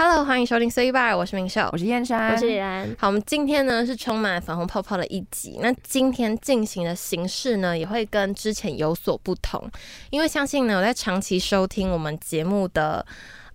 [0.00, 2.88] Hello，欢迎收听 C Bar，我是明秀，我是燕山，我是李然。
[2.96, 5.58] 好，我们今天呢是充满粉红泡泡的一集。
[5.60, 9.68] 那今天进行的形式呢，也会跟之前有所不同，
[10.10, 13.04] 因为相信呢，有在长期收听我们节目的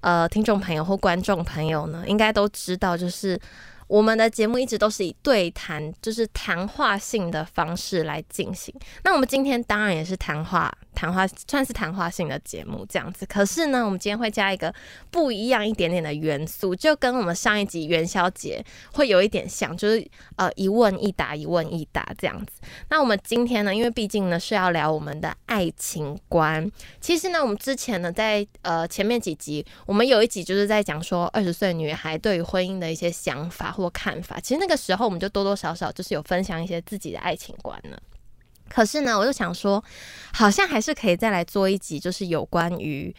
[0.02, 3.40] 呃听众朋友或观众朋友呢，应该都知道，就是
[3.88, 8.76] 我们的节目一直都是以对谈，就是谈话性的方式来进行。
[9.06, 10.70] 那我们今天当然也是谈话。
[10.94, 14.74] 谈话算是谈话性的节目这样子，可是呢，我们今天会加一个
[15.12, 22.62] 不一样一点点的元素，就跟我们上一集元宵节会有一点像，就是呃一问一答，一问一答这样子。
[22.90, 26.72] 那我们今天呢，因为毕竟呢是要聊我们的爱情观。
[27.02, 34.40] 其实呢，我们之前呢在呃前面几集，我们有一集就是在讲说二十岁女孩对于婚姻的一些想法或看法。
[34.40, 38.00] 其实那个时候我们就多多少少就是有分享一些自己的爱情观了。
[38.74, 39.84] 可是呢，我就想说，
[40.34, 43.16] 好像还是可以再来做一集，就是有关于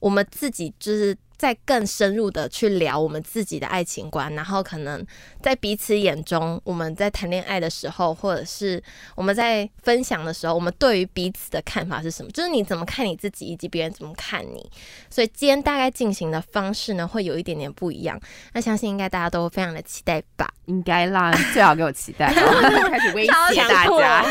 [0.00, 1.16] 我们自己，就是。
[1.38, 5.06] 再更深入的去聊我们自己的爱情观，然后可能
[5.40, 8.82] 在彼此眼中，我们在谈恋爱的时候，或者是
[9.14, 12.30] 我们在分享的时候，我们对于彼此的看法是什么？
[12.32, 14.68] 就是你怎么看你自己，以及别人怎么看你。
[15.08, 18.20] 所以今天大概进行的方式呢，会有一点点不一样。
[18.52, 20.52] 那相信应该大家都非常的期待吧？
[20.64, 24.24] 应该啦，最好给我期待，开始威胁大家，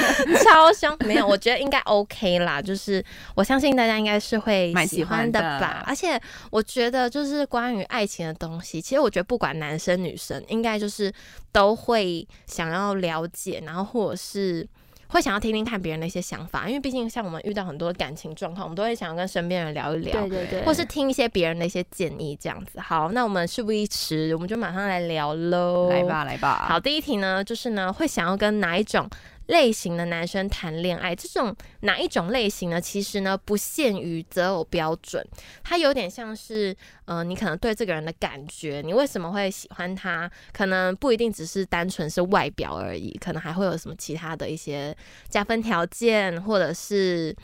[0.43, 0.93] 超香！
[1.05, 2.61] 没有，我觉得应该 OK 啦。
[2.61, 3.01] 就是
[3.33, 5.85] 我相信大家应该是会喜欢的吧。
[5.87, 6.96] 而且我觉得。
[7.09, 11.11] 就是关于爱情的东西，其实我觉得不管男生女生，应该就是
[11.51, 14.65] 都会想要了解，然后或者是
[15.09, 22.79] 会想要听听看别人的一些想法，因为毕竟像我们遇到很多感情状况，我们都会想要跟身边人聊一聊，对对对，或是听一些别人的一些建议这样子。
[22.79, 26.65] 好，那我们事不宜迟，我们就马上来聊喽，来吧来吧。
[26.67, 29.09] 好，第一题呢，就是呢会想要跟哪一种？
[29.47, 32.79] 类型的男生谈恋爱，这种哪一种类型呢？
[32.79, 35.25] 其实呢，不限于择偶标准，
[35.63, 36.75] 它有点像是，
[37.05, 40.29] 呃，你可能对这个人的感觉，你为什么会喜欢他？
[40.53, 44.95] 可能不一定只是单纯是外表而已，可能还会有什么其他的一些
[45.29, 47.35] 加分条件，或者是。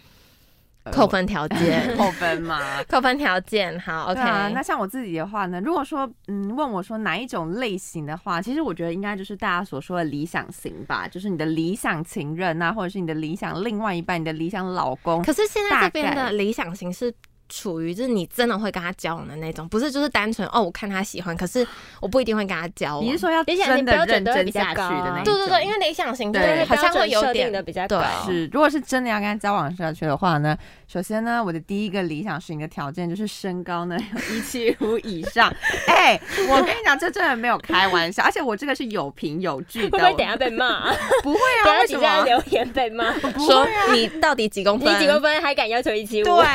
[0.92, 2.84] 扣分条件，扣分嘛？
[2.90, 4.22] 扣分条件， 好，OK。
[4.54, 15.24] 那像我自己的话呢，如果说，嗯，问我说哪一种类型的话，其实我觉得应该就是大家所说的理想型吧，就是你的理想情人啊，或者是你的理想另外一半，你的理想老公。
[15.24, 17.14] 可是现在这边的理想型是。
[17.56, 21.66] 处于就是你真的会跟他交往的那种，不是就是单纯哦，我看他喜欢，可是
[22.02, 23.06] 我不一定会跟他交往。
[23.06, 25.26] 你是说要真的认真下去的那种？
[25.26, 28.04] 对对对，因为理想型对好像会有点的比较高。
[28.26, 35.54] 是，如果是真的要跟他交往下去的话呢，首先呢，我的第一个理想型的条件就是身高呢有一七五以上。
[35.88, 39.92] 哎，我跟你讲，这真的没有开玩笑，而且我这个是有凭有据的。
[39.92, 40.92] 会不会等下被骂？
[41.22, 43.14] 不会啊，为什么留言被骂？
[43.46, 44.92] 说你到底几公分？
[44.92, 46.26] 你几公分还敢要求一七五？
[46.26, 46.46] 对，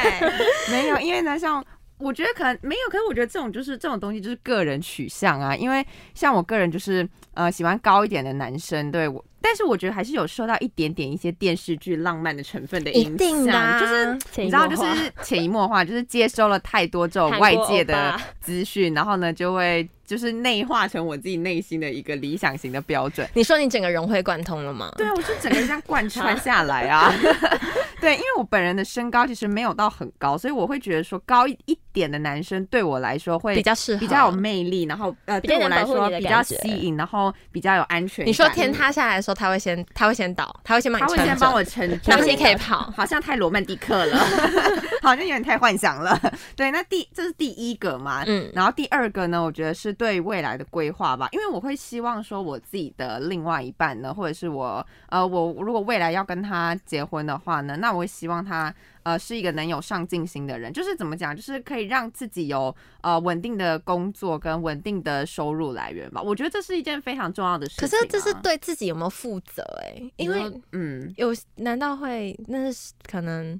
[0.73, 0.88] 没。
[1.01, 1.65] 因为呢，像
[1.99, 5.57] 我觉得可能没有，可是我觉得这种就是这种东西就是个人取向啊。
[5.57, 5.85] 因为
[6.15, 13.17] 像我个人就是呃喜欢高一点的男生，对我，但是我觉得还是有受到一点点一些电视剧浪漫的成分的影
[13.47, 19.89] 响，就是你知道，就是潜移默化，就是接收了太多这种外界的资讯，然后呢就会。
[20.09, 23.29] 就是内化成我自己内心的一个理想型的标准。
[23.35, 24.91] 你说你整个融会贯通了吗？
[24.97, 27.13] 对啊，我是整个这样贯穿下来啊。
[28.01, 38.27] 对，因为我本人的身高其实没有到很高，所以我会觉得说高一一点的男生对我来说会比较适合，比较有魅力，然后呃对我来说比较吸引，然后比较有安全感。
[38.27, 44.19] 你说天塌下来的时候，他会先他会先倒，他会先帮你他会先帮我撑，然后先可以跑，好像太罗曼蒂克了，
[45.03, 46.19] 好像有点太幻想了。
[46.57, 49.99] 对，那第这是第一个嘛，嗯，然后第二个呢，我觉得是。
[49.99, 58.73] 对未来的规划吧，因为我会希望说，我自己的另外一半呢，或者是我，呃，我如果未来要跟他结婚的话呢，那我会希望他，
[59.09, 66.21] 呃，是一个能有上进心的人，就是怎么讲，就是可以让自己有呃稳定的工作跟稳定的收入来源吧。
[66.21, 67.89] 我觉得这是一件非常重要的事情。
[67.89, 69.63] 可是这是对自己有没有负责？
[69.83, 73.59] 哎，因为嗯，有难道会那是可能？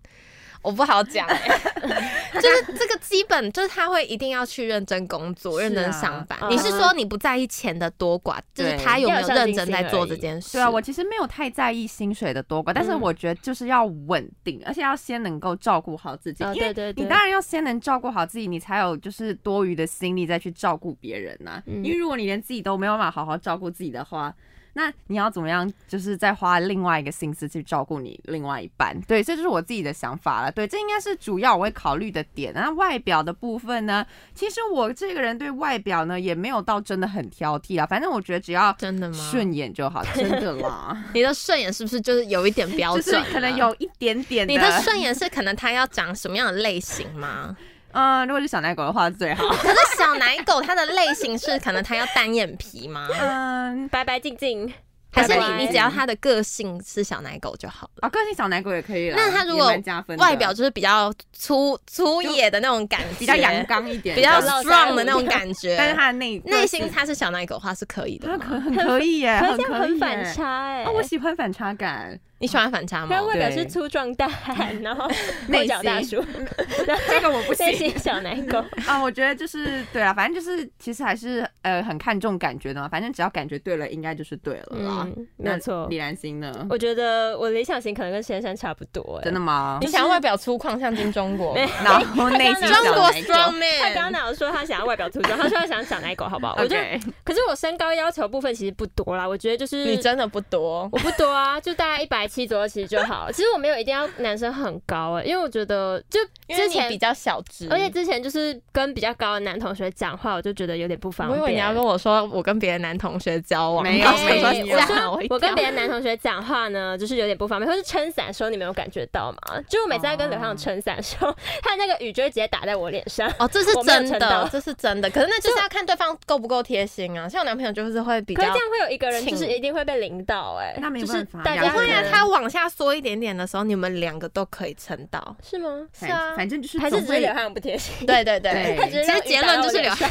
[0.63, 1.27] 我不好讲，
[2.35, 6.39] 就是这个基本就是他会一定要去认真工作、认真上班。
[6.51, 10.53] 你是说你不在意钱的多寡，就是他有没有认真在做这件事？
[10.53, 16.45] 对啊，我其实没有太在意薪水的多寡，但是我觉得就是要稳定，而且要先能够照顾好自己。
[16.55, 21.63] 对对对，你当然要先能照顾好自己，你才有就是多余的心力再去照顾别人呐。
[21.67, 24.35] 因为如果你连自己都没有办法好好照顾自己的话，
[24.79, 25.69] 那你要怎么样？
[25.89, 30.53] 就是再花另外一个心思去照顾你另外一半，对，这就是我自己的想法了。
[30.53, 32.55] 对，这应该是主要我会考虑的点。
[32.55, 34.07] 那外表的部分呢？
[34.37, 37.85] 其实我这个人对外表呢也没有到真的很挑剔啊。
[37.85, 39.29] 反正我觉得只要真的吗？
[39.31, 40.97] 顺眼就好，真的啦。
[41.13, 43.21] 你的顺眼是不是就是有一点标准？
[43.33, 44.47] 可能有一点点。
[44.47, 47.57] 你的顺眼是可能他要长什么样的类型吗？
[47.99, 49.49] 嗯，如果是小奶狗的话最好。
[49.59, 53.09] 可是小奶狗它的类型是可能它要单眼皮吗？
[53.21, 54.73] 嗯，白白净净，
[55.11, 58.07] 还是你你只要它的个性是小奶狗就好了？
[58.07, 59.17] 啊，个性小奶狗也可以啦。
[59.19, 59.73] 那它如果
[60.19, 70.35] 外表就是比较粗粗野的那种感觉，比较阳，刚一点，比较 strong 的那种感觉，但是它的内内心它是小奶狗的话是可以的可很可以耶，可是这样很可以很反。
[70.35, 73.23] 差哎、啊，我喜欢反差感，你喜欢反差吗他？
[73.23, 75.09] 外表是粗壮大汉， 然后
[75.49, 76.25] 内后脚大心叔，
[77.09, 78.59] 这个我不内行心小奶狗。
[78.87, 78.99] 啊。
[79.03, 85.07] 我觉得就是对啊，反正就是其实还是呃很看重感觉的嘛，反正只要感觉对了，应该就是对了啦。
[85.17, 85.99] 嗯，没有错李。
[85.99, 86.67] 兰心呢？
[86.71, 89.89] 我觉得我理想型可能跟先生差不多哎、真的吗你？
[89.89, 91.61] 想要外表粗犷像金钟国吗？
[91.85, 96.55] 然后内心中国 strong 他刚刚 man，哪有说他想要外表粗壮，他说他想要小奶狗，好不好？
[96.59, 96.77] 我就
[97.25, 100.89] 可是我身高要求部分其实不多啦，我觉得就是你真的不多。
[100.93, 103.33] 我不多啊，就大概一百七左右其实就好。
[103.33, 111.41] 其实我没有一定要男生很高哎、因为我觉得就因为之前你比较小只，而且之前就是跟比较高的男同学讲话，我就觉得有点不方便。
[111.41, 119.63] 我以为你要跟我说我跟别的男同学交往，没有我想说没有吓我一我跟别的男同学讲话呢，就是有点不方便，或是撑伞的时候，你没有感觉到吗？
[119.69, 123.29] 就我每次在跟刘畅撑伞的时候，他那个雨就会直接打在我脸上。
[123.39, 125.09] 哦，这是真的，这是真的。
[125.11, 127.29] 可是那就是要看对方够不够贴心啊。
[127.29, 135.37] 像我男朋友就是会比较可是这，样会有一个人就是一定会被淋到哎、那没就是办法大家两个人会啊，他往下缩一点点的时候，你们两个都可以撑到。
[135.43, 135.87] 是吗？
[135.93, 138.07] 是啊反反正就是还是只是刘汉不贴心？
[138.07, 140.09] 对对对对， 他只是其实结论就是刘刘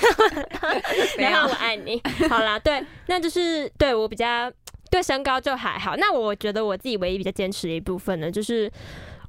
[1.17, 2.01] 刘汉我爱你。
[2.29, 4.51] 好啦，对，那就是对我比较
[4.89, 5.95] 对身高就还好。
[5.97, 8.71] 那我觉得我自己唯一比较坚持的一部分呢，就是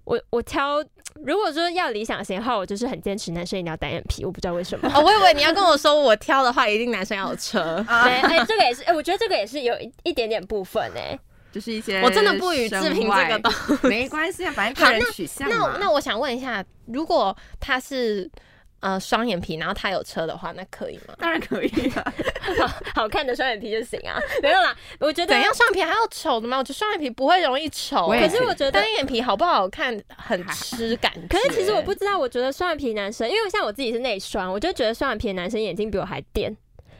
[0.04, 0.82] 我我挑，
[1.24, 4.90] 如果说要理想型的话，我就是很坚持男生一定要单眼皮，我不知道为什么。
[4.94, 7.84] 哦，我以为你要跟我说我挑的话，一定男生要有车。
[7.88, 11.18] 哎、这个也是，哎、我觉得这个也是有一一点点部分哎、
[11.50, 15.76] 就是一些我真的不予置评这个都东没关系啊， 反正好个人取向那嘛。
[15.80, 18.30] 那我想问一下，如果他是
[18.80, 21.14] 呃双眼皮，然后他有车的话，那可以吗？
[21.18, 22.14] 当然可以啊，
[22.60, 26.58] 好好看的双眼皮就行啊， 没有啦，我觉得怎样双眼皮还要丑的吗？
[26.58, 31.26] 我觉得双眼皮不会容易丑、可可是我觉得单眼皮好不好看很吃感觉。
[31.28, 36.56] 可是其实我不知道，我觉得双眼皮男生，因为像我自己是内双，我就觉得双眼皮男生眼睛比我还电。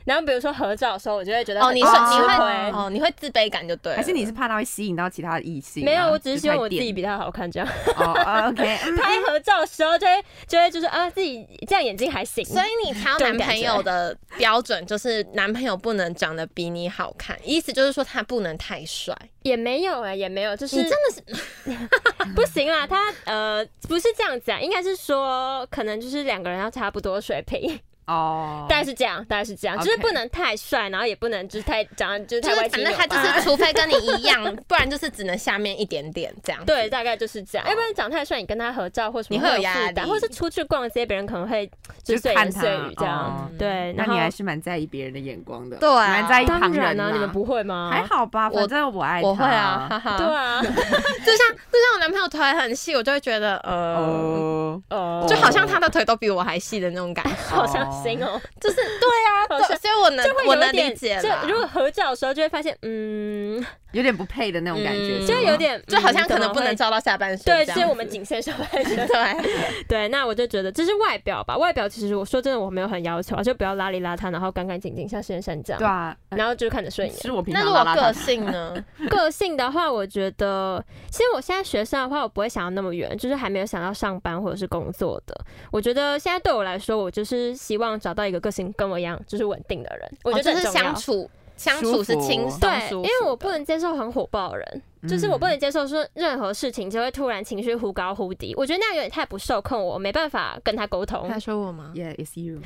[0.09, 3.97] 然后比如说合照的时候，我就会觉得哦，你是哦你会会哦，你会自卑感就对了。
[3.99, 5.85] 还是你是怕他会吸引到其他的异性啊？
[5.85, 7.69] 没有，我只是希望我自己比他好看，这样
[7.99, 19.15] 哦啊，OK， 嗯拍合照的时候就会就会就是啊自己这样眼睛还行，所以你挑男朋友的标准就是男朋友不能长得比你好看，意思就是说他不能太帅。
[19.43, 21.89] 也没有哎、也没有，就是你真的是
[22.35, 22.87] 不行啦。
[22.87, 27.79] 他呃不是这样子啊，应该是说可能就是两个人要差不多水平，
[28.09, 36.65] 哦，大概是这样，大概是这样，就是不能太帅，然后也不能就是太长得就是就是太歪反正他就是，除非跟你一样， 不然就是只能下面一点点这样。
[36.65, 37.67] 对，大概就是这样。
[37.69, 40.11] 要不然长太帅，你跟他合照或什么，你会有压担，力。
[40.11, 41.71] 或是出去逛街，别人可能会
[42.03, 43.19] 就是碎言碎语这样。
[43.19, 43.51] 哦。
[43.59, 46.09] 对，那你还是蛮在意别人的眼光的，对啊。
[46.09, 47.91] 蛮在意旁人当然啊，啊你们不会吗？
[47.93, 48.49] 还好吧？
[48.51, 49.29] 我反正我爱他。
[49.29, 50.03] 我会啊。
[50.17, 58.83] 对啊， 就像就像我男朋友腿很细，我就会觉得呃，哦，哦就好像他的腿都比我还细的那种感觉，好伤心哦，就是对
[59.29, 61.29] 啊， 对，所以我能就会我能有一点理解就。
[61.49, 66.69] 如果合照的时候，就会发现，嗯，有点不配的那种感觉，嗯就有点，就好像嗯可能不能。
[66.79, 68.95] 照到下半身对，样，所以我们仅限上半身。
[69.09, 71.57] 对，对，那我就觉得这是外表吧。
[71.57, 75.79] 外表其实我说真的，我没有很要求啊，就不要邋里邋遢，然后干干净净，像先生这样。
[75.81, 77.17] 对啊，然后就看着顺眼。
[77.21, 78.77] 是我平那如果个性呢？
[79.11, 85.35] 个性的话，我觉得其实我现在学生的话，我不会想要那么远，就是还没有想到上班或者是工作的。
[85.73, 90.11] 我觉得现在对我来说，我就是希望找到一个个性跟我一样，就是稳定的人。
[90.25, 90.95] 我觉哦就是得这很重要。
[90.95, 92.59] 相处相处是轻松。
[92.59, 101.29] 对，因为我不能接受很火爆的人，就是我不能接受说任何事情就会突然情绪忽高忽低，我觉得那样有点太不受控，我没办法跟他沟通。
[101.29, 102.61] 他说我吗 Yeah, it's you。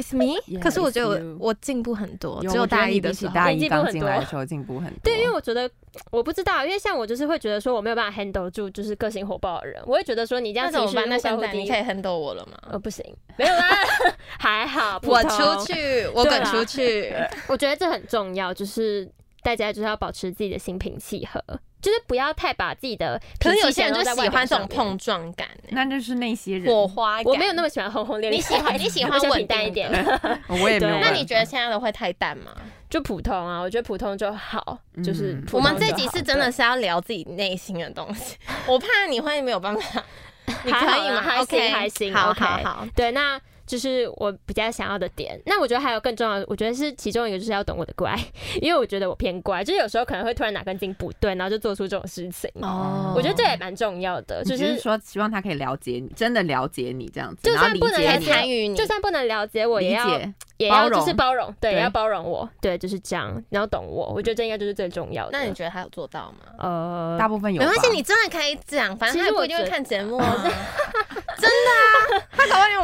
[0.00, 0.40] ？It's me。
[0.48, 3.34] Yeah, 可是我觉得我我进步很多，有只有大一的时候。
[3.34, 5.00] 大一刚进步很多进来的时候进步很多。
[5.04, 5.70] 对，因为我觉得
[6.10, 12.58] 我不知道，因为像我就是会觉得说我没有办法 handle 住就是个性火爆的人，我会觉得说你这样情绪那现在你可以 handle 我了吗？
[12.70, 13.04] 呃不行，
[13.36, 13.68] 没有啦，
[14.38, 17.12] 还好，我出，去，我滚出去。
[17.46, 19.08] 我觉得这很重要，就是
[19.42, 21.42] 大家就是要保持自己的心平气和，
[21.80, 27.24] 就是不要太把自己的可是有些人就喜欢这种碰撞感欸，那就是那些人，火花感。
[27.24, 29.90] 我没有那么喜欢轰轰烈烈，你喜 欢你喜欢稳淡一点，
[30.48, 30.98] 我也没有。
[31.00, 32.52] 那你觉得现在的会太淡吗？
[32.88, 40.04] 就普通啊，我觉得普通就好，就是嗯我们这集是真的是要聊自己内心的东西，我怕你会没有办法。
[40.64, 42.86] 你可以吗啦还行？OK，还行好好好。
[42.96, 45.40] 对，那就是我比较想要的点。
[45.46, 48.18] 那我觉得还有更重要的，我觉得是其中一个就是要懂我的乖，
[48.60, 52.50] 因为我觉得我偏乖，就是有时候可能会突然哪根筋不对，然后就做出这种事情。
[52.62, 60.20] 哦，我觉得这也蛮重要的，就是说希望他可以了解你，真的了解你这样子，就算不能参与你，就算不能了解我，也要
[60.56, 65.30] 也要就是包容，对，也要包容我，对，就是这样，你要懂我，我觉得这应该就是最重要的。
[65.32, 66.52] 那你觉得他有做到吗？
[66.58, 70.18] 呃，大部分有，没关系，你真的可以讲，反正他不一定会看节目，
[71.38, 71.70] 真的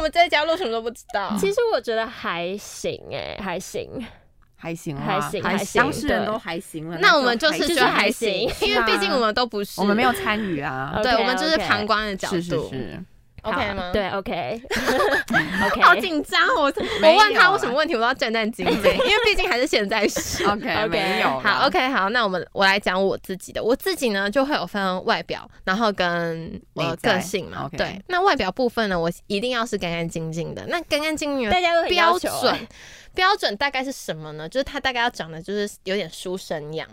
[0.07, 1.35] 我们这一家录什么都不知道。
[1.37, 3.89] 其实我觉得还行，哎，还行，
[4.55, 12.71] 还行，还行，还行，当事人都还行了，那我们就是觉得还行，因为毕竟我们都不是，我们没有参与啊， 对，我们就是旁观的角度。
[13.47, 13.91] OK 吗？
[13.93, 20.45] 对，OK，OK， 好紧张，我我问他我什么问题，我都要战战兢兢， 因为毕竟还是现在是。
[20.47, 32.31] OK，没有好 OK 好，那我们我来讲我自己的，我自己呢就会有分外表，然后跟我个性嘛，对，那外表部分呢，我一定要是干干净净的，那干干净净大家都标准。
[33.17, 34.47] 标准大概是什么呢？
[34.47, 36.87] 就是他大概要长得就是有点书生样。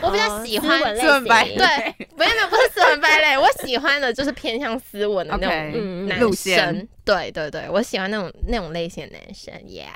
[0.00, 6.88] 我比较喜欢斯文败对，没有没有不是斯文败类， 我喜欢的就是偏向斯文的那种男生。
[7.04, 9.90] 对对对，我喜欢那种那种类型的男生，Yeah，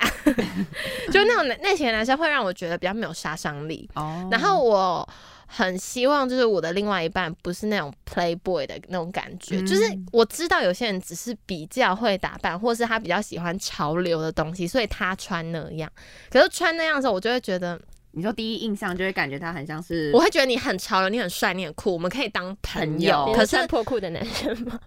[1.13, 3.89] 就那种类型的男生会让我觉得比较没有杀伤力。
[3.95, 5.09] 哦，然后我。
[5.51, 15.91] 很希望就是我的另外一半不是那种 playboy 的那种感觉，就是我知道有些人只是比较会打扮，或是他比较喜欢潮流的东西，所以他穿那样。
[16.31, 17.81] 可是穿那样的时候，我就会觉得，
[18.13, 23.33] 你说第一印象就会感觉他很像是，我会觉得你很潮流，你很帅，你很酷，我们可以当朋友。
[23.35, 24.79] 可是破裤的男生吗？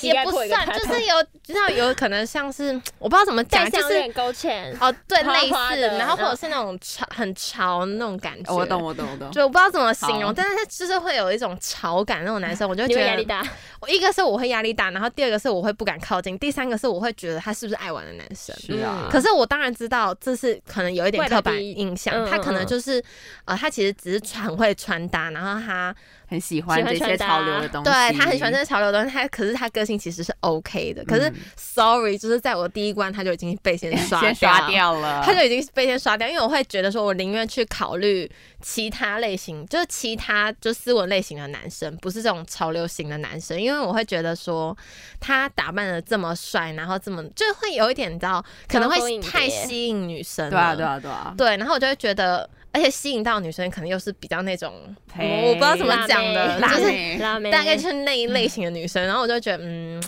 [0.00, 13.46] 也不算，就是有知道有可能像是我不知道怎么讲，就是勾芡哦，对，类似，然后或者是那种潮很潮那种感觉，我懂我懂我懂，就我不知道怎么形容，但是他就是会有一种潮感那种男生，我就觉得压力大。
[13.80, 18.54] 我一个是我会压力大，然后第二个是我会不敢靠近，第三个是我会觉得他是不是爱玩的男生。
[18.56, 23.02] 是啊，可是我当然知道这是可能有一点刻板印象，他可能就是
[23.44, 25.94] 呃，他其实只是很会穿搭，然后他。
[26.30, 29.12] 很喜欢这些潮流的东西，对他很喜欢这些潮流的东西。
[29.12, 36.28] 他可是他个性其实是 OK 的，可是 Sorry，就是在我第一关他就已经被先 刷刷掉了，他就已经被先刷掉。
[36.28, 38.30] 因为我会觉得说，我宁愿去考虑
[38.62, 43.60] 其他类型，就是其他就斯文类型的男生，不是这种潮流型的男生。
[43.60, 44.76] 因为我会觉得说，
[45.18, 50.48] 他打扮的这么帅，然后这么就会有一点你知道，可能会太吸引女生。
[50.48, 51.34] 对啊，对啊，对啊。
[51.36, 52.48] 对，然后我就会觉得。
[52.72, 54.72] 而且吸引到女生可能又是比较那种，
[55.16, 60.00] 我不知道怎么讲的，就是大概就是那一类型的女生，然后我就觉得，嗯，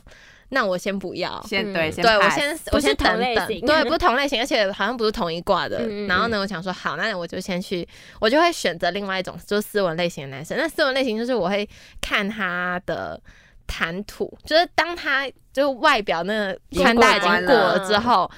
[0.50, 5.88] 那我先不要，先对，对我先我先等等，对，不是同类型，而且好像不是同一挂的。
[6.06, 7.86] 然后呢，我想说，好，那我就先去，
[8.20, 10.56] 我就会选择另外一种，就是斯文类型的男生。
[10.56, 11.68] 那斯文类型就是我会
[12.00, 13.20] 看他的
[13.66, 18.30] 谈吐，就是当他就外表那个穿戴已经过了之后。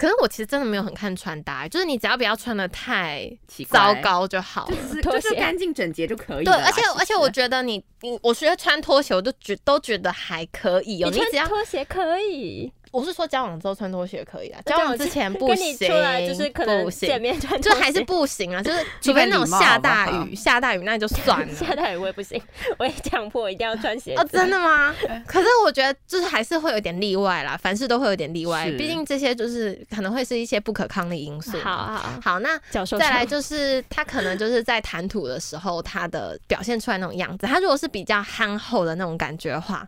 [0.00, 3.30] 可是我其实真的没有很看穿搭，就是你只要不要穿的太
[3.68, 4.66] 糟糕就好，
[5.02, 6.44] 就是 干净整洁就可以。
[6.46, 12.72] 对，而且而且我觉得你你我觉得穿拖鞋我都觉都觉得还可以哦，你只要拖鞋可以。
[12.90, 15.78] 我是说交往之后穿拖鞋可以啊，交往之前不行，
[16.26, 21.52] 就是可能见面穿，就还是不行啊，就是除非那种下大 雨，下大雨那就算了。
[21.54, 22.40] 下大雨我也不行，
[22.78, 24.14] 我也强迫一定要穿鞋。
[24.16, 24.94] 哦，真的吗？
[25.26, 31.58] 可是我觉得就是还是会有点例外啦，凡事都会有点例外，毕竟这些就是可能会是一些不可抗的因素。
[31.58, 32.58] 好好好，那
[32.98, 39.86] 再来就是他可能就是在谈吐的时候，他的表现出来那种样子，他如果是比较憨厚的那种感觉的话。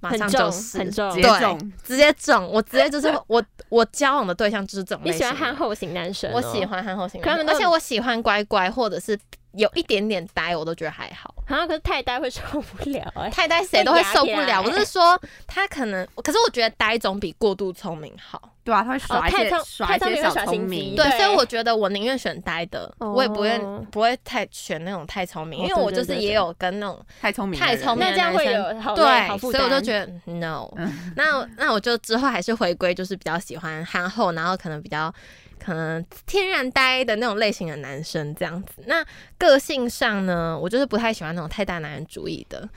[0.00, 5.02] 马上就是很重，对，直接整，我直接就是 我我交往的对象就是这种。
[5.04, 6.30] 你喜欢憨厚型男生？
[6.32, 9.18] 我喜欢憨厚型男生，而且我喜欢乖乖或者是。
[9.54, 11.34] 有一点点呆，我都觉得还好。
[11.46, 14.62] 好像可是太呆会受不了哎，太呆谁都会受不了。
[14.62, 18.50] 我是说他可能，可是我觉得呆总比过度聪明好。
[18.64, 20.94] 对啊，他会耍一些耍一些小聪明。
[20.94, 23.58] 对，所以我觉得我宁愿选呆的，我也不会
[23.90, 30.70] 不会太选那种太聪明，因为我就是也有跟那种太聪明太聪明的男生对，所以我就觉得 no。
[31.16, 35.12] 那那我就之后还是回归，就是比较喜欢憨厚，然后可能比较。
[35.62, 39.04] 可能天然呆的那种类型的男生这样子，那
[39.38, 42.68] 个性上呢，我就是不太喜欢那种太大男人主义的，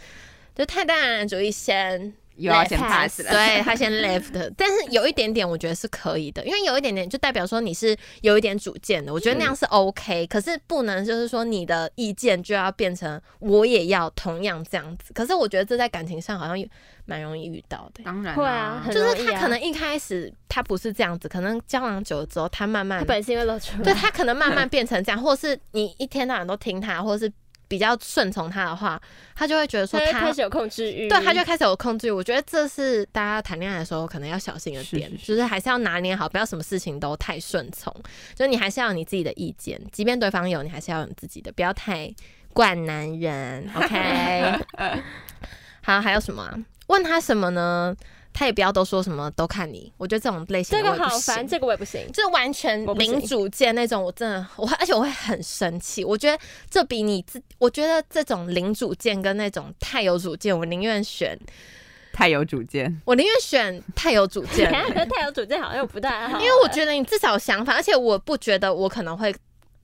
[0.53, 2.13] 就太大男人主义先。
[2.37, 16.65] 又要先 pass 了，对他先 left， 但是有一点点我觉得是可以的，因为有一点点就代表说你是有一点主见的，我觉得那样是 OK，可是不能就是说你的意见就要变成我也要同样这样子，可是我觉得这在感情上好像
[17.05, 27.31] 蛮容易遇到的，当然会啊，就是他可能一开始他不是这样子，可能交往久了之后他慢慢他本性会露出，对他可能慢慢变成这样，或是你一天到晚都听他，或是。
[27.67, 29.01] 比较顺从他的话，
[29.35, 32.11] 他就会觉得说他开始有控制欲，对，他就开始有控制欲。
[32.11, 37.93] 我觉得这是大家谈恋爱的时候可能要小心的点，就是还是要拿捏好，不要什么事情都太顺从。
[38.33, 42.13] 就是你还是要有你自己的意见，即便对方有，你还是要有自己的，不要太
[42.53, 43.69] 惯男人。
[43.75, 44.59] OK，
[45.81, 46.49] 好，还有什么？
[46.87, 47.95] 问他什么呢？
[48.37, 56.03] 他也不要都说什么都看你，我觉得这种类型这个好烦，这个我也不行，就完全零主见那种，我真的我而且我会很生气。
[56.03, 56.37] 我觉得
[56.69, 61.39] 这比你自，我觉得这种零主见跟那种太有主见，我宁愿选
[62.11, 64.69] 太有主见，我宁愿选太有主见。
[65.09, 69.33] 太有主见好像不太好，因为我觉得你至少有想法，而且我不觉得我可能会。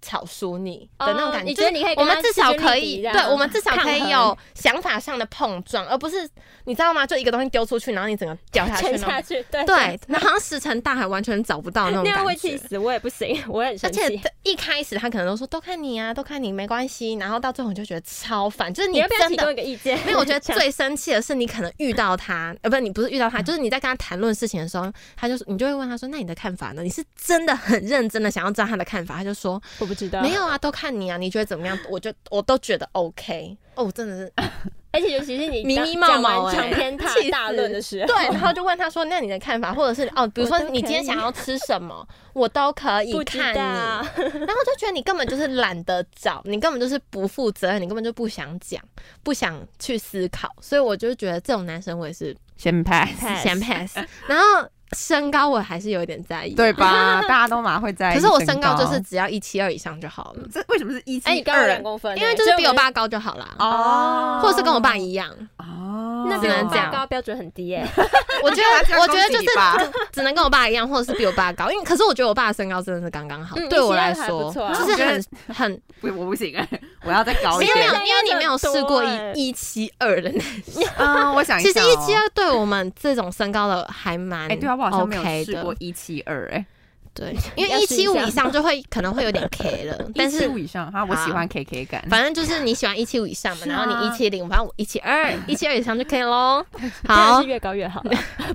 [0.03, 1.95] 吵输你的那种感觉，你觉得你可以？
[1.95, 6.29] 我们至少可以，对，我们至少可以有想法上的碰撞，而不是
[6.65, 7.05] 你知道吗？
[7.05, 12.23] 就一个东西丢出去，然后你整个掉下去， 下去，对对，那好像石沉大海，完全找不到那种感觉。
[12.23, 14.01] 会气死，我也不行，我很生气。
[14.01, 19.97] 而且一开始他可能都说都看你啊，都看你没关系，然后到最后你就觉得超烦，就是你要不要提供一个意见？
[20.05, 31.77] 没有，我觉得 最生气的是你可能遇到他，呃，不是你不是遇到他，就是你在跟他谈论事情的时候，他就你就会问他说：“那你的看法呢？”你是真的很认真的想要知道他的看法，他就说：“我不知道，没有啊，都。”看你啊，你觉得怎么样？
[31.89, 34.33] 我就我都觉得 OK 哦，真的是，
[34.91, 36.97] 而且尤其是你迷迷冒冒长篇
[37.31, 48.81] 大论的时候，对，然后就问他说：“那你的看法，或者是哦，比如说你今天想要吃什么，我都可以看你。”然后就觉得你根本就是懒得找，你根本就是不负责任，你根本就不想讲，
[49.23, 53.09] 不想去思考，所以我就觉得这种男生我也是先 pass，
[53.41, 53.97] 先 pass，
[54.27, 54.67] 然后。
[54.97, 57.21] 身高我还是有点在意，对吧？
[57.27, 58.15] 大家都蛮会在意。
[58.15, 60.43] 可是我身高就是只要一七二以上就好了。
[60.53, 62.17] 这为什么是一七二两公分？
[62.17, 66.27] 因为就是比我爸高就好了哦，或者是跟我爸一样哦。
[66.29, 67.85] 那只能这样，高标准很低耶。
[68.43, 69.47] 我觉得， 我觉得就是
[70.11, 71.71] 只能跟我爸一样，或者是比我爸高。
[71.71, 76.55] 因为可是我觉得我爸的身高真的是刚刚好，对我来说就是很很不，我不行，
[77.05, 77.77] 我要再高一点。
[77.77, 80.83] 因为因为你没有试过一一七二的那种。
[80.97, 84.80] 嗯，我想其实一七二对我们这种身高的还蛮哎，对啊。
[84.81, 86.65] 我好像没有试过一七二哎，
[87.13, 96.65] 对， 因为一七五以上就会可能会有点 K 了， 但是五以上哈，我喜欢 K K 感，反正就是你喜欢一七五以上嘛，然后你一七零，反正我一七二，一七二以上就可以喽。
[97.05, 98.01] 好，是越高越好。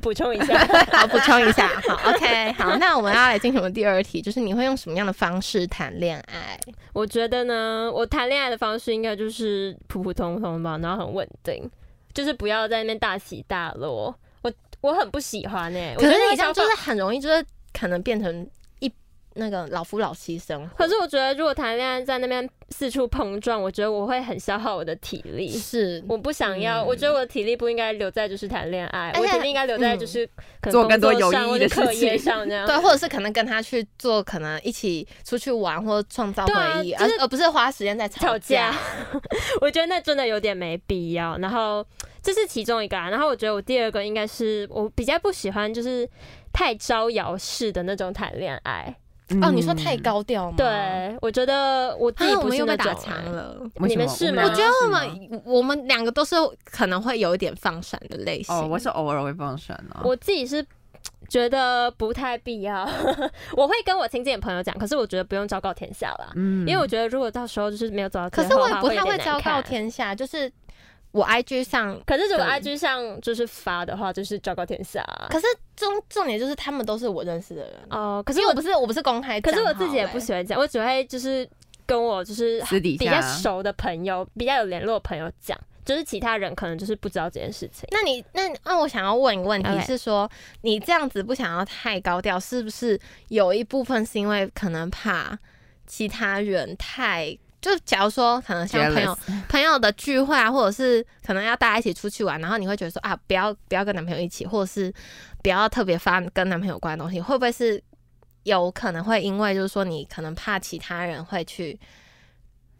[0.00, 0.58] 补充一下，
[0.92, 6.58] 好，补充一下，好，OK，好，那我们要来进行我们第二题，就是你会用什么样的方式谈恋爱？
[6.92, 11.68] 我觉得呢，我谈恋爱的方式应该就是普普通通吧，然后很稳定，
[12.14, 14.14] 就是不要在那边大起大落。
[14.80, 18.48] 我很不喜欢哎，可是你这样就是很容易，就是可能变成
[18.80, 18.92] 一
[19.34, 20.76] 那个老夫老妻生活。
[20.76, 25.48] 可是我觉得，如果谈恋爱在那边四处碰撞，我觉得我会很消耗我的体力。
[25.50, 26.82] 是，我不想要。
[26.82, 30.28] 我觉得我的体力不应该留在就是谈恋爱，我体力应该留在就是
[30.70, 38.74] 做更多有意义的事情上，这样对，或者是可能跟他去做，可能一起出去玩或者创造回忆，而而不是花时间在吵架。
[39.60, 41.36] 我觉得那真的有点没必要。
[41.38, 41.84] 然后。
[42.26, 46.08] 这是其中一个啊，然后我觉得我第二个应该是我比较不喜欢，就是
[46.52, 48.92] 太招摇式的那种谈恋爱。
[49.40, 50.56] 哦，你说太高调吗？
[50.56, 53.56] 对，我觉得我自己不是被打残了。
[53.76, 54.42] 你们是吗？
[54.42, 56.34] 我觉得我们我们两个都是
[56.64, 58.52] 可能会有一点放闪的类型。
[58.52, 60.02] 哦，我是偶尔会放闪啊。
[60.02, 60.66] 我自己是
[61.28, 62.88] 觉得不太必要，
[63.56, 66.32] 我会跟我亲近的朋友讲，可是我觉得不用昭告天下了。
[66.34, 70.50] 嗯，因为我觉得如果到时候就是没有走到，可是我也不太会昭告天下，就是。
[71.16, 75.02] 我 IG 上，可是如果 IG 上就是发的话，就是昭告天下。
[75.30, 78.22] 可是重重点就是他们都是我认识的人哦。
[78.24, 81.48] 可是我不是我不是公开，可是我自己也不喜欢讲，我只会就是
[81.86, 87.88] 跟我就是私底下比较熟的朋友，比较有联络朋友讲，就是其他人可能就是不知道这件事情。
[87.90, 95.38] 那你那那我想要问一个问题是说，你这样子不想要太高调，是不是有一部分是因为可能怕
[95.86, 97.38] 其他人太？
[97.66, 104.92] 就假如说，可能像朋友 朋友的聚会啊，或者是可能要大家一起出去玩，然后你会觉得说啊，不要不要跟男朋友一起，或者是
[105.42, 107.82] 不要特别发跟男朋友有关的东西，会不会是
[108.44, 111.78] 有可能会因为就是说你可能怕其他人会去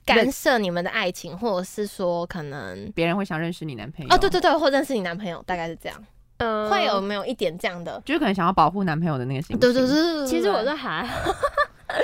[0.04, 4.14] 干涉你们的爱情，或者是说可能别人会想认识你男朋友？
[4.14, 6.04] 哦，对对对，或认识你男朋友，大概是这样。
[6.38, 8.00] 嗯，会有没有一点这样的？
[8.04, 9.58] 就是可能想要保护男朋友的那个心。
[9.58, 11.34] 对对对，其实我是还好。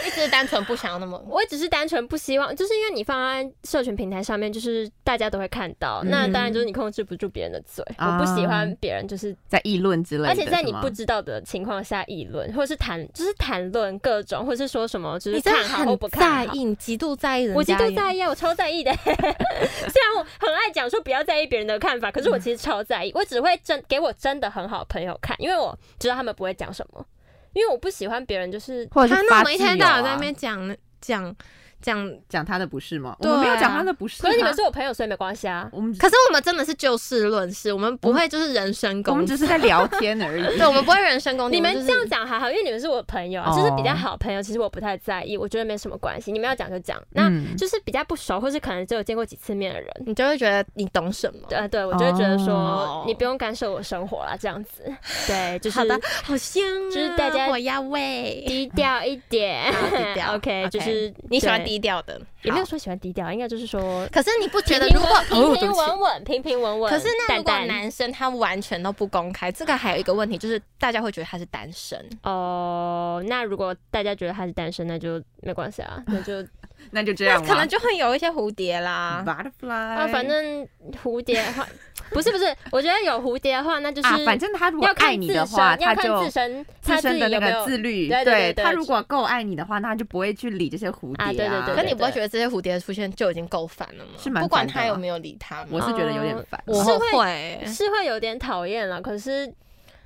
[0.06, 7.84] 一直单纯不想要那么，我也只是单纯不希望，就是因为你放在社群平台上面，就是大家都会看到，那当然就是你控制不住别人的嘴。
[7.98, 18.92] 我不喜欢别人就是在议论之类的，而且在你不知道的情况下议论，或者是谈，就是谈论各种，或者是说什么，就是看好或不看好，极度在意，我极度在意，我超在意的。
[19.02, 27.04] 虽然我很爱讲说不要在意别人的看法，可是我其实超在意，我只会真给我真的很好朋友看，因为我知道他们不会讲什么。
[27.52, 31.34] 因为我不喜欢别人，就是他那么一天到晚在那边讲讲
[31.82, 33.16] 这样讲他的不是吗？
[33.20, 35.68] 我们没有讲他的不是，可是你们是我朋友，所以没关系啊。
[35.72, 40.42] 我们可是我们真的是就事论事，我们不会就是人身攻击，我们只是在聊天而已。
[40.56, 41.56] 对，我们不会人身攻击。
[41.56, 46.30] 你们这样讲还好，因为你们是我的朋友，就是比较好朋友，其实我不太在意，我觉得没什么关系。
[46.30, 49.88] 你们要讲就讲，那嗯就是比较不熟，或是可能只有见过几次面的人。
[50.06, 51.40] 你就会觉得你懂什么。
[51.48, 54.84] 对对，我就会觉得哦说你不用干涉我生活啦，这样子。
[55.26, 66.92] 对，就是好的，好香啊，就是大家火药味，低调一点低调 OK，OK 就是你喜欢对低调的，也没有说喜欢低调，应该就是说可是你不觉得如果平平稳稳，平平稳稳。
[66.92, 71.98] 可是那如果男生他完全都不公开，这个还有一个问题就是大家会觉得他是单身。
[72.24, 76.46] 哦，那如果大家觉得他是单身，那就没关系啊，那就
[76.90, 79.24] 那就这那样吧，可能就会有一些蝴蝶啦。
[79.26, 80.66] butterfly 啊，反正
[81.02, 81.66] 蝴蝶的话，
[82.10, 94.10] 不是不是，我觉得有蝴蝶的话，那就是啊，反正他如果要看爱你的话，他要看就自身他自身的那个自律，对他如果够爱你的话，那他就不会去理这些蝴蝶啊对对对可你不会觉得这些蝴蝶的出现就已经够烦了吗？
[94.18, 96.62] 是蛮不管烦的啊他有没有理他，我是觉得有点烦。
[96.66, 97.60] 我是会会。
[97.66, 99.00] 是会有点讨厌了。
[99.00, 99.52] 可是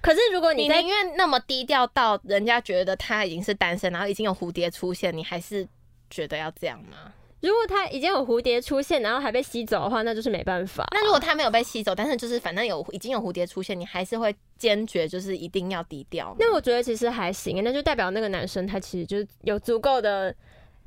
[0.00, 5.66] 可是如果你宁愿那么低调到人家觉得他已经是单身，然后已经有蝴蝶出现，你还是
[6.10, 7.12] 觉得要这样吗？
[7.40, 10.84] 如果他已经有蝴蝶出现，然后还被吸走的话，那就是没办法。
[10.92, 16.34] 那如果他没有被吸走，但是就是反正有已经有蝴蝶出现，你还是会坚决就是一定要低调？
[16.38, 20.34] 那我觉得其实还行，那就代表那个男生他其实就是有足够的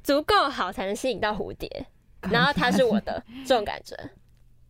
[0.03, 1.69] 足够好才能吸引到蝴蝶，
[2.31, 3.95] 然后他是我的这种感觉，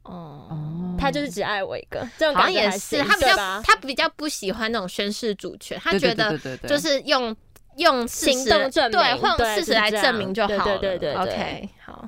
[0.03, 0.47] 哦。
[0.51, 3.61] 哦，他就是只爱我一个，这种感觉也是，他比较？
[3.63, 7.35] 他比较不喜欢那种宣誓主权，他觉得就是用
[7.79, 10.77] 用事实行动证明对，会用事实来证明就好了。
[10.77, 12.07] 对对对 OK，好。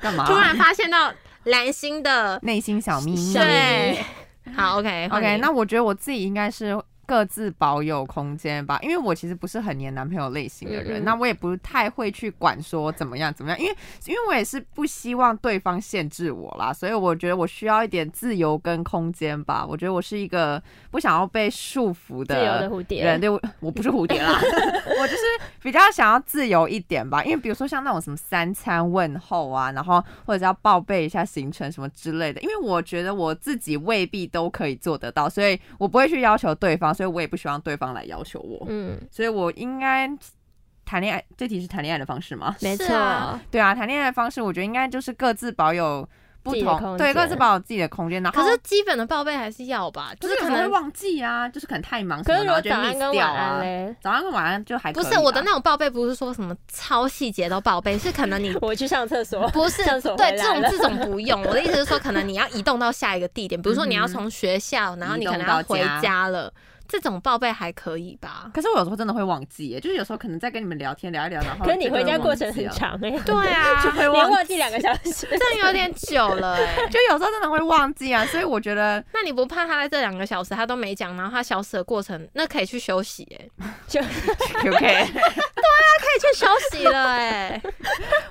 [0.00, 0.26] 干嘛？
[0.26, 1.10] 突然发现到
[1.44, 3.32] 蓝星的，内心小秘密。
[3.32, 4.04] 对，
[4.54, 19.64] 好 OK 换 OK，你那我觉得我自己应该是各自保有空间吧，因为我其实不是很黏男朋友类型的人，嗯嗯那我也不太会去管说怎么样怎么样，因为因为我也是不希望对方限制我啦，所以我觉得我需要一点自由跟空间吧。
[19.66, 24.40] 我觉得我是一个不想要被束缚的自由的的蝴蝶人，对我我不是蝴蝶啦，
[25.00, 25.22] 我就是
[25.62, 27.22] 比较想要自由一点吧。
[27.22, 40.08] 因为比如说像那种什么三餐问候啊，然后或者是要报备一下行程什么之类的，因为我觉得我自己未必都可以做得到，所以我不会去要求对方，所以我也不希望对方来要求我，嗯，所以我应该
[40.84, 42.56] 谈恋爱，这题是谈恋爱的方式吗？
[42.62, 42.86] 没错。
[43.50, 46.08] 对啊，谈恋爱的方式，我觉得应该就是各自保有
[46.44, 53.60] 不同，对，各自保有自己的空间，然后可是基本的报备还是要吧，就就是是可能会忘记啊，就是可能太忙什么，可是然后就早安 miss 跟掉晚安啊。
[53.60, 61.42] 嘞，早上跟晚安就还不是我的那种报备，不是说什么超细节都报备， 是可能你我去上厕所，不是上厕所对这种这种不用。
[61.42, 66.52] 我的意思是说，可能你要移动到下一个地点，比如说你要从学校，然后你可能要回家了，
[66.88, 68.50] 这种报备还可以吧？
[68.54, 84.00] 可是我有时候真的会忘记耶，就是有时候可能在跟你们聊天聊一聊，然后可是你回家过程很长哎，对啊， 就会连忘记，两个小时，这有点久了哎、 就有时候真的会忘记啊，所以我觉得那你不怕他在这两个小时他都没讲，然后他消失的过程，那可以去休息哎、就
[84.60, 87.62] OK，对啊可以去休息了哎、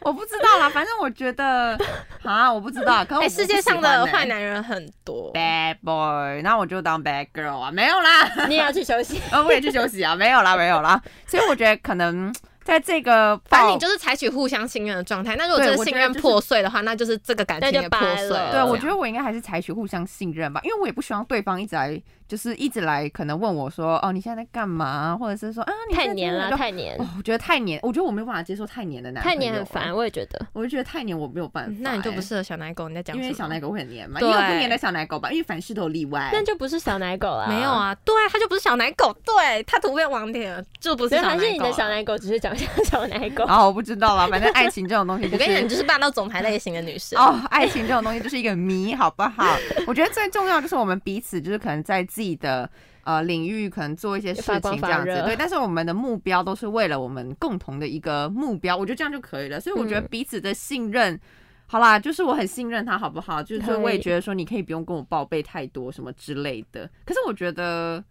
[0.01, 1.77] 我不知道啦，反正我觉得
[2.23, 8.44] 啊，我不知道，可是哎、我世界上的坏男男人很多，bad boy，那我就当 bad girl 啊，没有啦。
[8.49, 9.21] 你也要去休息。
[9.31, 11.01] 呃，我也去休息啊， 没有啦，没有啦。
[11.27, 15.35] 所以我觉得可能 在这个反正你就是采取互相信任的状态。
[15.35, 18.51] 那如果这个信任我觉得就是破碎的话，那就是这个感情也破碎了。
[18.51, 25.15] 对，我觉得我应该还是采取互相信任吧，因为我也不希望对方一直来，就是一直来可能问我说，哦，你现在在干嘛？
[25.17, 30.45] 或者是说啊，你太黏了，太黏哦，，我觉得太黏，我觉得我没有办法接受太黏的男朋太，黏很烦，，我也觉得。
[30.53, 32.89] 我就觉得太黏我没有办法、嗯那你就不欸适合小奶狗。
[32.89, 36.29] 你在讲什么因为小奶狗会很黏嘛，对也有不黏的小奶狗吧，因为凡事都有例外。
[36.33, 37.93] 那就不是小奶狗啊，没有，啊？
[38.03, 41.39] 对，它就不是小奶狗，对，它图片网点就不是所以小奶狗啊。
[41.39, 43.45] 还是你的小奶狗只是长相小奶狗。
[43.45, 47.19] 然后我不知道啦，反正爱情这种东西、就是，我跟你讲，你就是霸道总裁类型的女生。
[47.19, 49.55] 哦，爱情这种东西就是一个谜，好不好？
[49.85, 52.69] 我觉得最重要就是我们彼此就是可能在自己的
[53.03, 55.35] 呃领域可能做一些事情这样子，对。
[55.35, 59.59] 但是我们的目标都是为了我们共同的一个目标，我觉得这样就可以了。
[59.59, 61.19] 所以我觉得嗯彼此的信任。
[61.67, 63.43] 好啦，就是我很信任他，好不好？
[63.43, 66.89] 就是说我也觉得说你可以不用跟我报备太多什么之类的。
[67.05, 68.01] 可是我觉得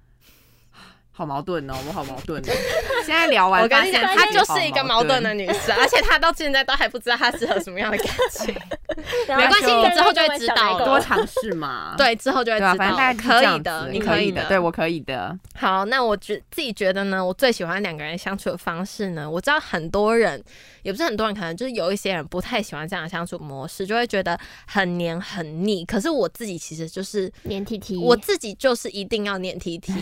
[1.12, 2.52] 好矛盾哦，我好矛盾哦。
[3.06, 8.54] 现在聊完，我跟你讲，她就是一个矛盾的女生，而且她到现在都还不知道她适合什么样的感情。
[9.28, 11.94] 没关系你之后就会知道多尝试嘛。
[11.98, 12.74] 对，之后就会知道。
[12.74, 15.36] 反正大概可以的，你可以的，对我可以的。
[15.54, 20.42] 好，那我觉自己觉得呢，我最喜欢两个人相处的方式呢，我知道很多人，
[20.82, 25.84] 也不是很多人，可能就是有一些人不太喜欢这样的相处模式，就会觉得很黏很腻。
[25.84, 29.92] 可是我自己其实就是 黏 T T，我自己就是一定要黏 T T。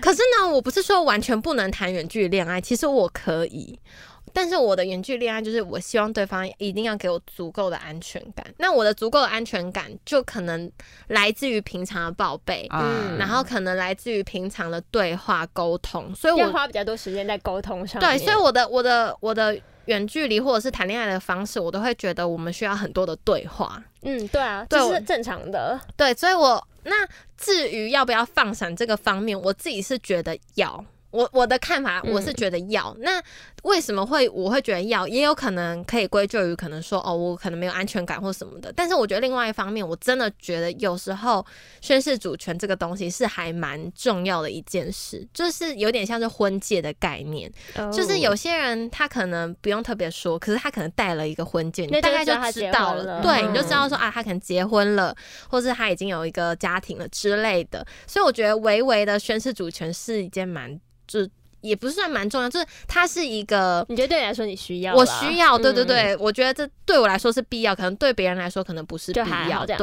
[0.00, 3.78] 可是呢，我不是说完全不能谈远距离恋爱，其实我可以。
[4.38, 8.46] 但是我的远距恋爱就是我希望对方一定要给我足够的安全感。
[8.56, 10.70] 那我的足够的安全感就可能
[11.08, 17.98] 来自于平常的报备，嗯，然后可能来自于平常的对话沟通，所以我花比较多时间在沟通上。
[18.00, 23.82] 对，所以我的我的我的远距离或者是谈恋爱的方式，我都会觉得我们需要很多的对话。
[24.02, 25.80] 嗯，对啊，这是正常的。
[25.96, 27.04] 对，所以我那
[27.36, 30.84] 至于要不要放闪这个方面，我自己是觉得要。
[31.10, 32.94] 我我的看法，我是觉得要。
[33.00, 33.18] 那
[33.64, 35.06] 为什么会我会觉得要？
[35.08, 38.72] 也有可能可以归咎于可能说哦，我可能没有安全感或什么的。
[38.74, 41.44] 但是我觉得另外一方面，我真的觉得有时候
[41.80, 47.50] 宣誓主权这个东西是还蛮重要的一件事，就是有点像是婚戒的概念。
[47.92, 53.20] 就是有些人他可能不用特别说，可是他可能戴了一个婚戒，你大概就知道了。
[53.22, 55.14] 对，你就知道说啊，他可能结婚了，
[55.48, 57.86] 或是他已经有一个家庭了之类的。
[58.06, 60.80] 所以我觉得微微的宣誓主权是一件蛮。
[61.08, 61.26] 就
[61.60, 64.94] 也不算蛮重要，就是它是一个，你觉得对你来说你需要？
[64.94, 69.76] 我需要，对对对，我觉得这对我来说是必要，可能对别人来说可能不是必要，对。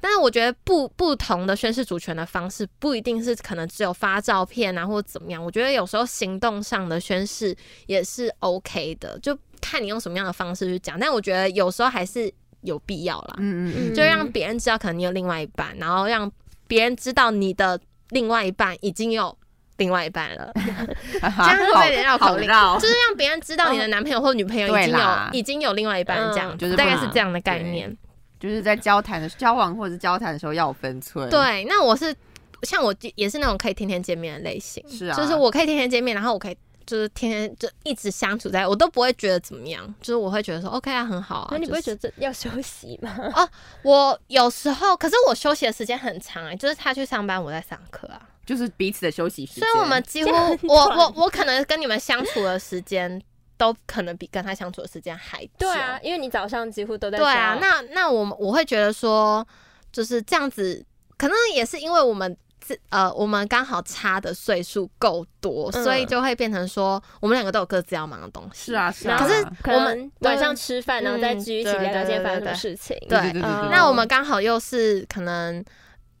[0.00, 7.54] 但是我觉得不不同的宣誓主权的方式不一定是可能只有发照片啊或者怎么样，我觉得有时候行动上的宣誓
[7.86, 10.98] 也是 OK 的，就看你用什么样的方式去讲。
[10.98, 16.30] 但我觉得有时候还是有必要啦，嗯嗯嗯，就让别人知道可能你有另外一半，然后让
[16.66, 17.78] 别人知道你的
[18.08, 19.36] 另外一半已经有。
[19.80, 22.46] 另外一半了， 这样会不会有点绕口令？
[22.78, 27.96] 就是让别人知道你的男朋友或女朋友已经有已经有另外一半，这样就是大概是这样的概念。
[28.38, 31.28] 就是在交谈的交往或者是交谈的时候要有分寸。
[31.28, 32.14] 对，那我是
[32.62, 41.48] 像我也是那种可以天天见面的类型，是啊，就是我可以天天见面，然后我可以就是天天就一直相处在，我都不会觉得怎么样，就是我会觉得说 OK 啊，很好啊。
[41.52, 43.14] 那你不会觉得要休息吗？
[43.34, 43.46] 哦，
[43.82, 48.20] 我有时候，可是我休息的时间很长哎，就是他去上班，我在上课啊。
[48.50, 50.30] 就是彼此的休息时间，所以我们几乎
[50.62, 53.22] 我我我可能跟你们相处的时间
[53.56, 55.52] 都可能比跟他相处的时间还久。
[55.58, 57.16] 对啊，因为你早上几乎都在。
[57.16, 59.46] 对啊，那那我我会觉得说，
[59.92, 60.84] 就是这样子，
[61.16, 68.72] 可能也是因为我们这呃，我们刚好差的岁数够多，所以就会变成说，我们两个都有各自要忙的东西。
[68.72, 69.16] 是啊，是啊。
[69.16, 72.96] 可是我们晚上吃饭，然后再聚一起聊聊天发生的事情。
[73.08, 73.70] 对对对对。
[73.70, 75.64] 那我们刚好又是可能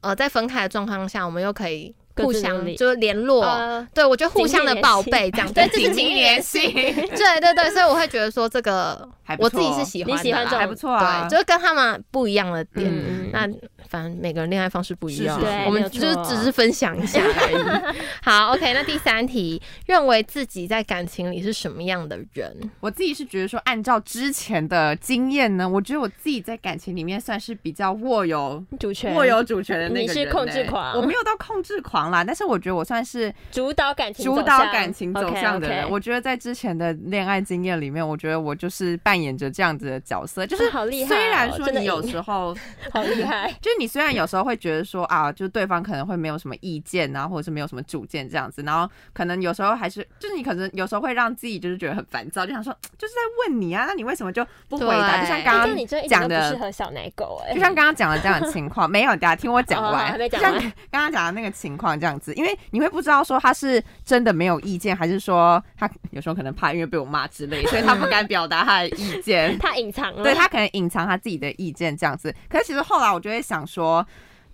[0.02, 1.92] 呃，在分开的状况下，我们又可以。
[2.16, 3.42] 互相就是联络，
[3.94, 12.92] 对我觉得互相的报备这样， 对，这是紧密联系， 对对对，所以我会觉得说这个，我自己是喜欢的，还不错啊，对，就是跟他们不一样的点，
[13.32, 13.48] 那
[13.90, 17.98] 反正每个人恋爱方式不一样，我们就只是分享一下而已。
[18.22, 22.56] 好，OK，那第三题，认为自己在感情里是什么样的人？
[22.78, 32.22] 我自己是觉得说，按照之前的经验呢，我觉得我自己在感情里面算是比较握有主权、握有主权的那个人，控制狂，我没有到控制狂啦。
[32.22, 35.90] 但是我觉得我算是主导感情、主导感情走向的人。
[35.90, 41.08] 我觉得在之前的恋爱经验里面，我觉得我就是扮演着这样子的角色，就是好厉害。
[41.08, 42.56] 虽然说你有时候
[42.92, 55.22] 好厉害， 就是你虽然有时候会觉得说啊，就是对方可能会没有什么意见啊，或者是没有什么主见这样子，然后可能有时候还是就是你可能有时候会让自己就是觉得很烦躁，就想说就是在问你啊，那你为什么就不回答？
[55.22, 60.52] 就像刚刚讲的，适合小奶狗哎，就像刚刚讲的这样的情况， 没有，大家听我讲完，就像
[60.90, 62.80] 刚刚讲的那个情况这样子，因为你。
[62.80, 72.34] 会不知道说他是真的没有意见，还是说他有时候可能怕因为被我骂之类，所以他不敢表达他的意见， 他隐藏了，对他可能隐藏他自己的意见这样子。
[72.48, 74.04] 可是其实后来我就会想说。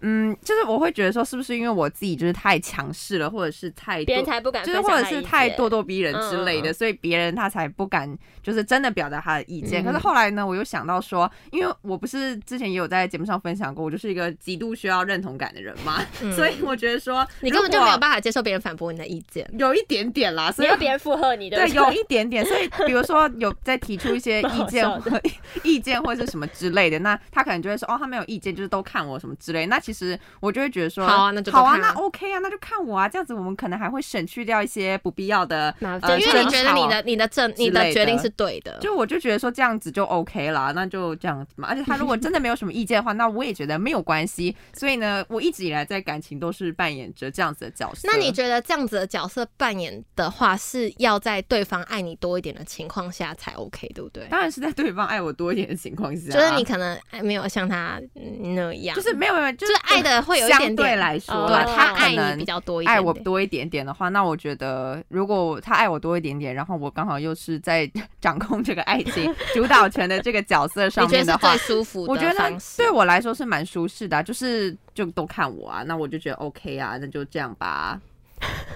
[0.09, 9.85] 嗯，就是我会觉得说，是不是因为我自己就是太强势了，或者是太别人才不敢，就是或者是太咄咄逼人之类的，所以别人他才不敢，就是真的表达他的意见。
[9.85, 16.01] 可是后来呢，我又想到说，因为我不是之前也有在节目上分享过，我就是一个极度需要认同感的人嘛，
[16.37, 22.45] 所以我觉得说， 你根本就没有办法接受别人反驳你的意见，有一点点啦，所以别人附和你的，对，有一点点。
[22.47, 25.21] 所以比如说有在提出一些 意见或
[25.65, 29.67] 意见或者是什么之类的，那他可能就会说，哦，他没有意见，就是都看我什么之类。
[29.67, 29.96] 那其实
[30.39, 30.67] 我就会。
[30.77, 41.69] 觉得说好啊，那就好啊，那 OK 啊，那就看我啊，这样子我们可能还会省去掉一些不必要的，呃，因为你觉得你的你的正你的决定是对的，就我就觉得说这样子就 OK 了，那就这样子嘛。
[41.71, 44.55] 而且他如果真的没有什么意见的话，那我也觉得没有关系。
[44.75, 48.07] 所以呢，我一直以来在感情都是扮演着这样子的角色。
[48.13, 54.27] 那你觉得这样子的角色扮演的话，是要在对方爱你多一点的情况下才 OK，对不对？
[54.29, 61.47] 当然是在对方爱我多一点的情况下，就是你可能没有像他那样，就是没有没有，就是爱的 会有一点对来说。
[61.47, 72.05] 对，他爱你比较多一点，爱我多一点点的话，那我觉得如果他爱我多一点点，然后我刚好又是在 掌控这个爱情 主导权的这个角色上面的话，最舒服。
[72.09, 78.01] 我觉得对我来说是蛮舒适的，就是就都看我啊，那我就觉得 OK 啊，那就这样吧。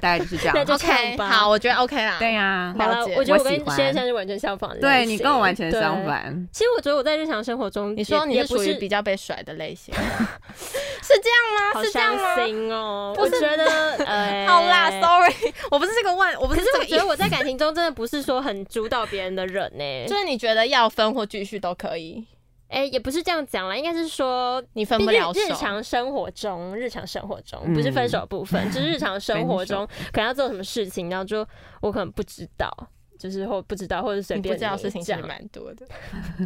[0.01, 0.53] 大概就是这样。
[0.55, 2.17] 那就 OK，好，我觉得 OK 啦。
[2.19, 4.79] 对呀，好了我觉得我跟先生是完全相反的。
[4.81, 6.05] 对你跟我完全相。
[6.05, 6.49] 反。
[6.53, 11.75] 其实我觉得我在日常生活中，你说你是属于也不是比较被甩的类型， 是这样吗？
[11.75, 12.75] 好是这样吗？
[12.75, 13.15] 哦。
[13.19, 13.65] 我觉得，
[14.07, 16.79] 呃，好啦，sorry， 我不是这个问，我不可是是这个。
[16.81, 22.25] 我觉得我在感情中真的不是说很主导别人的人呢、就是你觉得要分或继续都可以，
[22.71, 25.41] 哎、也不是这样讲啦，应该是说你分不了手。
[25.41, 31.47] 日日常生活中，日常生活中嗯不是分手的部分，就是日常生活中可能要做什么事情，然后就
[31.81, 32.71] 我可能不知道，
[33.19, 35.85] 就是或不知道，或者随便不便知道事情其实，蛮多的，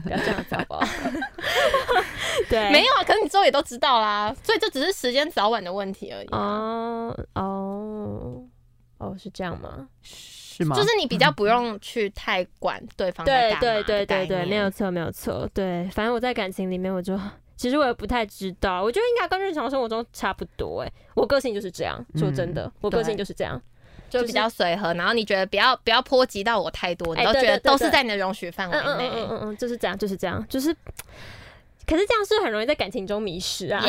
[0.03, 0.87] 不要这样子好不好？
[2.49, 6.39] 对，没有啊，可是你之后也都知道啦，所以就只是时间早晚的问题而已啊。
[6.39, 8.43] 哦哦
[8.99, 9.89] 哦，是这样吗？
[10.57, 10.77] 是吗？
[10.77, 17.19] 就是你比较不用去太管对方在对干嘛对对对对，没有错没有错，对，反正我在感情里面我就。
[17.57, 23.61] 其实我也不太知道，我觉得应该跟日常生活中差不多哎、我个性就是这样，说真的，我个性就是这样。
[24.11, 29.27] 就比较随和，然后你觉得不要不要波及到我太多，你哎都觉得都是在你的容许范围内嗯嗯嗯内。
[29.31, 30.77] 嗯嗯，就是这样，就是这样，就是。
[31.87, 33.85] 可是这样是很容易在感情中迷失啊。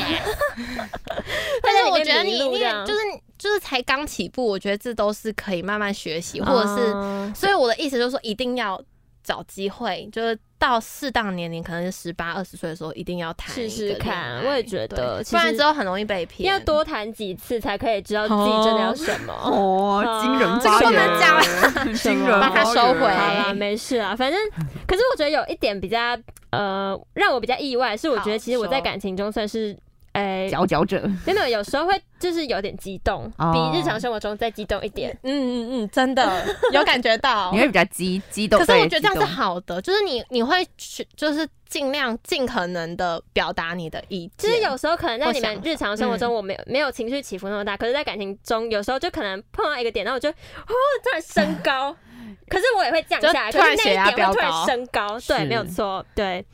[1.63, 2.99] 但是我觉得你你也迷路这样就是
[3.38, 8.82] 就是才刚起步，我觉得这都是可以慢慢学习，或者是，哦所以我的意思就是说，一定要
[9.24, 16.50] 找机会，就是到适当年龄，可能是十八二十岁的时候，一定要谈试试看我也觉得，不然之后很容易被骗。
[16.50, 19.34] 要多谈几次才可以知道自己真的要什么。
[19.36, 24.39] 哦， 惊人这个不能讲惊人把它收回好啦，没事啊，反正，
[24.88, 26.17] 可是我觉得有一点比较
[26.52, 29.76] 呃，让我比较意外，是我觉得其实我在感情中算是，
[30.15, 31.01] 诶、佼佼者。
[31.25, 35.12] 真的有，时候会就是有点激动，哦比日常生活中再激动一点。
[35.23, 37.60] 嗯嗯嗯，真的有感觉到 你。
[37.60, 44.49] 会比较激激动，可是我觉得这样是好的，就是你你会去，就是尽量尽可能的表达你的意见。
[44.49, 50.73] 其实有时候可能在你们日常生活中，我没有、没有情绪起伏那么大，可是，在感情中，有时候就可能碰到一个点，然后我就哦，
[51.04, 51.93] 突然升高，
[52.47, 56.45] 可是我也会降下来，突然血压点会突然升高，对，没有错，对。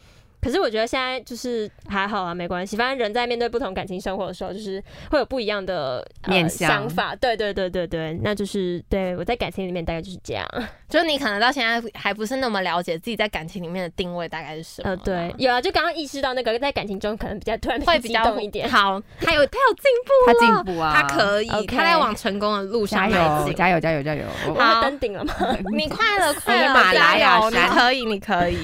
[0.41, 2.75] 可是我觉得现在就是还好啊，没关系。
[2.75, 7.15] 反正人在面对不同感情生活的时候，就是会有不一样的、呃、想法。
[7.15, 10.47] 对对对对对，那就是对我在感情里面大概就是这样。
[10.89, 14.89] 就是你可能到现在还不是那么了解自己在感情里面的定位大概是什么。
[14.89, 18.69] 呃，对，，有啊，就刚刚意识到那个在感情中可能比较突然会比较动一点。
[18.69, 19.01] 好。
[19.21, 20.33] 他有他有进步他，
[20.65, 23.55] 进步啊，他可以他在往成功的路加上迈油进。
[23.55, 24.23] 加油加油加油！
[24.47, 25.33] 我好们登顶了吗？
[25.75, 27.49] 你快了，快了，喜马拉加油！
[27.51, 28.57] 你可以，你可以。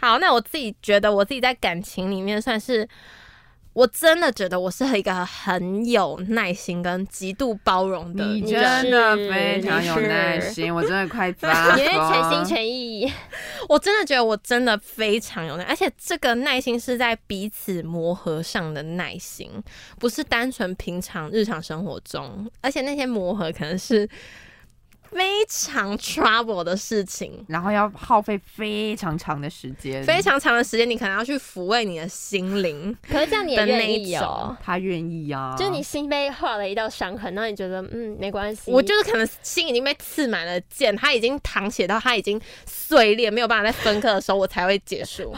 [0.00, 2.88] 好，那我自己觉得，我自己在感情里面算是，
[3.72, 8.82] 我真的觉得我是一个很有耐心跟极度包容的你人。
[8.82, 12.44] 真的非常有耐心，我真的快发因为全心。
[12.44, 13.12] 全意。
[13.68, 19.50] 我真的觉得我真的非常有耐，而且这个耐心是在彼此磨合上的耐心，
[19.98, 24.08] 不是单纯平常日常生活中，而且那些磨合可能是
[25.14, 27.44] 非常 trouble 的事情。
[27.48, 34.56] 然后要耗费非常长的时间，非常长的时间，你可能要去抚慰你的心灵可是这样你也愿意哦。。
[34.62, 45.34] 他愿意啊，就是你心被划了一道伤痕，然后你觉得嗯没关系，我就是可能心已经被刺满了剑，他已经淌血到他已经碎裂，没有办法再分割的时候，我才会结束。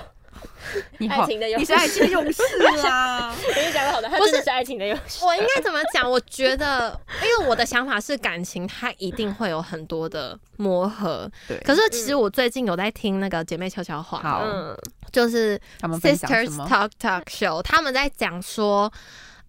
[0.99, 2.43] 你爱情的勇你是爱情的勇士
[2.83, 3.35] 啦。
[3.55, 5.25] 跟 你讲的好的，他不是真的是爱情的勇士。
[5.25, 6.09] 我应该怎么讲？
[6.11, 11.31] 我觉得，因为我的想法是感情，它一定会有很多的磨合。
[11.49, 14.77] 对，可是其实我最近有在听那个姐妹悄悄话，嗯，
[15.13, 18.93] 就是他们分享什 Sisters？Talk Talk Show，他们在讲说，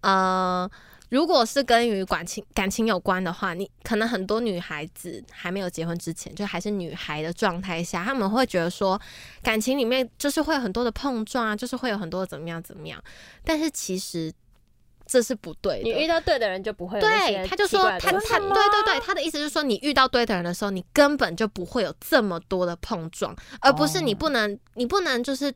[0.01, 0.69] 呃，
[1.09, 8.99] 如果是跟于感情感情有关的话，你可能很多女孩子还没有结婚之前，就还是女孩的状态下，他们会觉得说，
[9.41, 13.01] 感情里面就是会有很多的碰撞啊，就是会有很多的怎么样怎么样，
[13.45, 14.33] 但是其实
[15.05, 16.05] 这是不对你遇。
[16.07, 25.53] 到对的人就不会对，他就说他他对对对，他的意思是说，你遇到对的人的时候，你根本就不会有这么多的碰撞，而不是你哦不能，你不能就是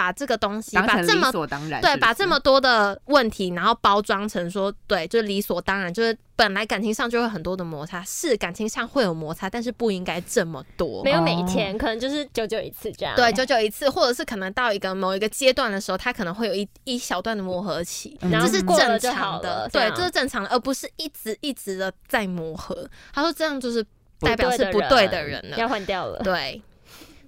[0.00, 11.10] 把这个东西把这么所当然，对，把这么多的问题，然后包装成说，对，就理所当然，就是本来感情上就会很多的摩擦，是感情上会有摩擦，但是不应该这么多没。
[11.10, 13.14] 有每一哦天，可能就是久久一次这样。
[13.14, 22.88] 对，久久一次，或者是可能到一个某一个阶段的时候，他可能会有一一小段的磨合期，嗯这是然后过了正常的，对，了这是正常的，而不是一直一直的在磨合。
[23.12, 23.84] 他说这样就是
[24.20, 26.18] 代表是不对的人了，要换掉了。
[26.24, 26.62] 对。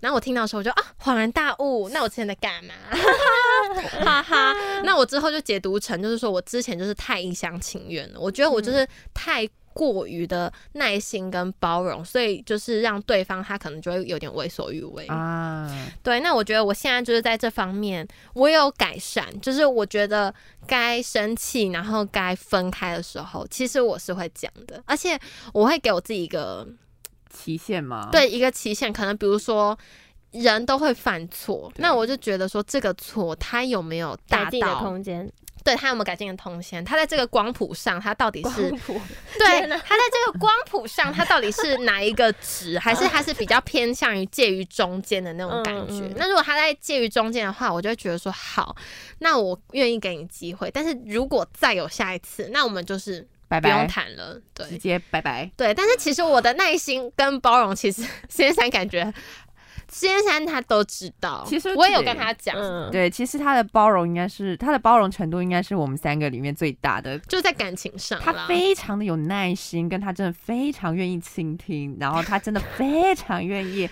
[0.02, 2.74] 然后我听到的时候，我就啊恍然大悟，那我之前在干嘛？
[4.04, 4.52] 哈哈。
[4.82, 8.18] 那我之后就解读成，就是说我之前就是太一厢情愿了。
[8.18, 15.70] 我觉得我就是太过于的耐心跟包容，所以就是让对方他可能就会有点为所欲为啊。
[16.02, 20.34] 对，那我觉得我现在就是在这方面我有改善，就是我觉得
[20.66, 25.18] 该生气，然后该分开的时候，其实我是会讲的，而且
[25.54, 26.66] 我会给我自己一个
[27.32, 28.08] 期限吗？
[28.12, 29.76] 对，一个期限，可能比如说
[30.32, 35.30] 人都会犯错，那我就觉得说这个错他有没有大到空间？
[35.64, 36.84] 对他有没有改进的空间？
[36.84, 42.76] 他在这个光谱上，他到底是对他在这个光谱上，他到底是哪一个值？
[42.82, 46.12] 还是他是比较偏向于介于中间的那种感觉？
[46.16, 48.74] 那如果他在介于中间的话，我就会觉得说好，
[49.20, 50.68] 那我愿意给你机会。
[50.68, 55.50] 但是如果再有下一次，那我们就是拜拜，不用谈了，对，直接拜拜。
[55.56, 59.12] 对，但是其实我的耐心跟包容，其实先生感觉。
[59.90, 62.56] 先生他都知道，其实我也有跟他讲，
[62.90, 73.86] 对，其实他的包容应该是他的包容程度应该是我们三个里面最大的，就在感情上，他非常的有耐心，跟他真的非常愿意倾听，然后他真的非常愿意。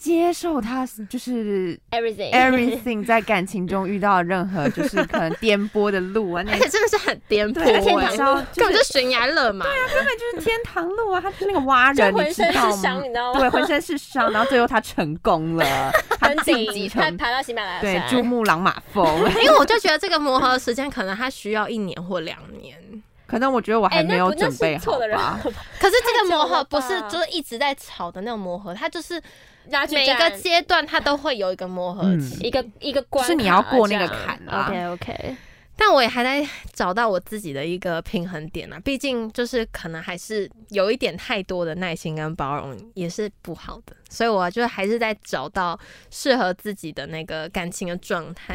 [0.00, 13.40] 接受他就是 everything everything 在感情中遇到任何就是可能颠簸的路啊，而且 真的是很颠簸，天堂路根本就悬崖勒马，对啊，根本就是天堂路啊，他是那个挖人，你知道吗？
[13.40, 19.06] 对，浑身是伤，然后最后他成功了， 他晋级成爬到喜马拉雅对珠穆朗玛峰，
[19.44, 22.74] 因为我就觉得这个磨合的时间可能他需要一年或两年，
[23.26, 25.38] 可能我觉得我还没有准备好吧。
[25.78, 29.20] 可是这个磨合不是就是一直在吵的那种磨合，他就是。
[29.90, 34.66] 每一个阶段，它都会有一个磨合期，一个一个关，是你要过那个坎啊。
[34.66, 35.36] OK OK。
[35.82, 45.80] 但我也还在找到我自己的一个平衡点啊，毕竟就是可能还是有一点太多的耐心跟包容也是不好的，所以我就还是在找到
[46.10, 48.54] 适合自己的那个感情的状态。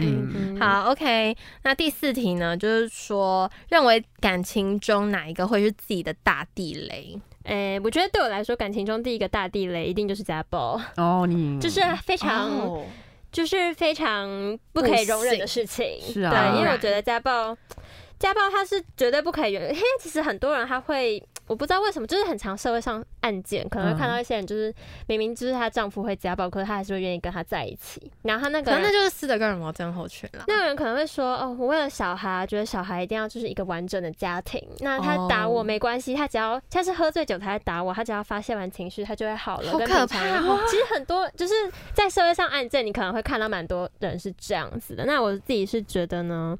[0.59, 7.19] 好，OK，那第四题呢，就是说认为感情中哪一个会是自己的大地雷？
[7.45, 12.83] 诶，我觉得对我来说，感情中第一个大地雷一定就是家暴哦，你 就是非常。
[13.31, 17.53] 就是非常不可以容忍的事情，是啊，对，因为我觉得家暴，
[18.17, 21.21] 家暴它是绝对不可以原，因为其实很多人他会。
[21.47, 24.73] 我不知道为什么，就是很常社会上案件，可能会看到一些人，就是
[25.07, 28.11] 明明就是她丈夫会家暴，可是她还是会愿意跟他在一起。
[28.23, 30.43] 然后她那个，那就是斯德哥尔摩症候群了。
[30.47, 34.61] 那个人可能会说：“哦，我为了小孩，觉得小孩一定要就是一个完整的家庭。
[34.79, 40.27] 那他打我没关系，他只要他是喝醉酒才打我，他只要发泄完情绪，他就会好了。”好可怕！
[40.67, 41.53] 其实很多就是
[41.93, 45.05] 在社会上案件，你可能会看到蛮多人是这样子的。
[45.05, 46.57] 那我自己是觉得呢。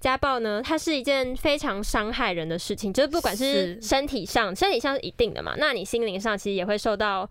[0.00, 7.28] 家暴呢，它是一件非常伤害人的事情，就是不管是身体上，身体上是一定的嘛，那你心灵上其实也会受到，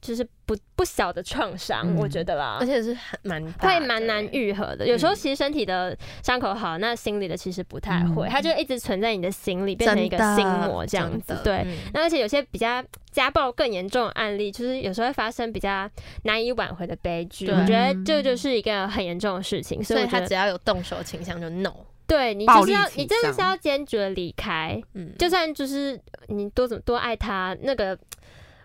[0.00, 4.86] 就是不不小的创伤，我觉得啦，而且是很蛮会蛮难愈合的。
[4.86, 11.34] 有时候其实身体的伤口好，那心里的其实不太会，它就一直存在你的心里，变成一个心魔这样子。
[11.42, 15.90] 对，那而且有些比较家暴更严重的案例，就是有时候会发生比较
[16.22, 17.50] 难以挽回的悲剧。
[17.50, 21.72] 我觉得这就是一个很严重的事情，所以他只要有动手倾向就 no。
[22.06, 24.80] 对你就是要，你真的是要坚决离开。
[24.92, 27.98] 嗯，就算就是你多怎么多爱他，那个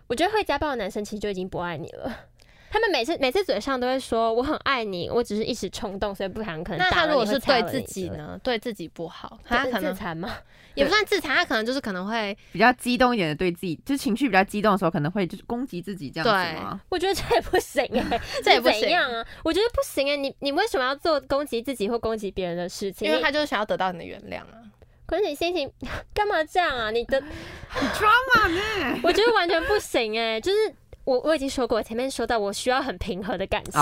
[0.08, 2.29] 我觉得会家暴的男生其实就已经不爱你了。
[2.72, 6.80] 他们每次每次嘴上都会说我很爱你，我只是一时冲动，所以不想可能。
[6.80, 8.40] 那他如果是对自己呢？
[8.44, 10.30] 对自己不好，他可能自残吗？
[10.76, 16.80] 也不算自残，他可能就是可能会比较激动一点的，对自己就是情绪比较激动的时候，可能会就是攻击自己这样子吗？
[16.90, 19.26] 我觉得这也不行哎， 这也不行啊！
[19.44, 23.08] 我觉得不行哎，你你为什么要做攻击自己或攻击别人的事情？
[23.08, 24.62] 因为他就是想要得到你的原谅啊！
[25.08, 25.70] 可是你心情
[26.14, 26.92] 干嘛这样啊？
[26.92, 29.00] 你的抓马呢？
[29.04, 30.74] 我觉得完全不行哎，就是。
[31.10, 33.82] 我我已经说过，前面说到我需要很平和的感情，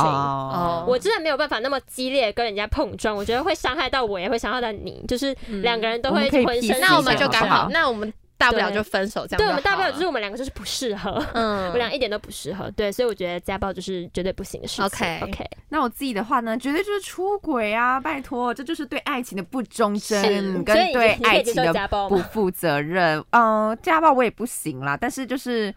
[0.88, 6.80] 我真的没有办法那么激烈跟人家碰撞，我觉得会伤害到我，也会伤害到你，就是两个人都会浑身。
[6.80, 9.38] 那我们就刚好，那我们大不了就分手这样。
[9.40, 12.72] 对，我们大不了就是我们两个就是不适合，嗯， 我们俩一点都不适合。
[12.72, 14.86] 对，所以我觉得家暴就是绝对不行的事情。
[14.86, 18.00] OK OK，那我自己的话呢，绝对就是出轨啊！
[18.00, 23.22] 拜托，这就是对爱情的不忠贞，跟对爱情的不负责任。
[23.32, 25.76] 嗯，家暴我也不行啦，但是就是。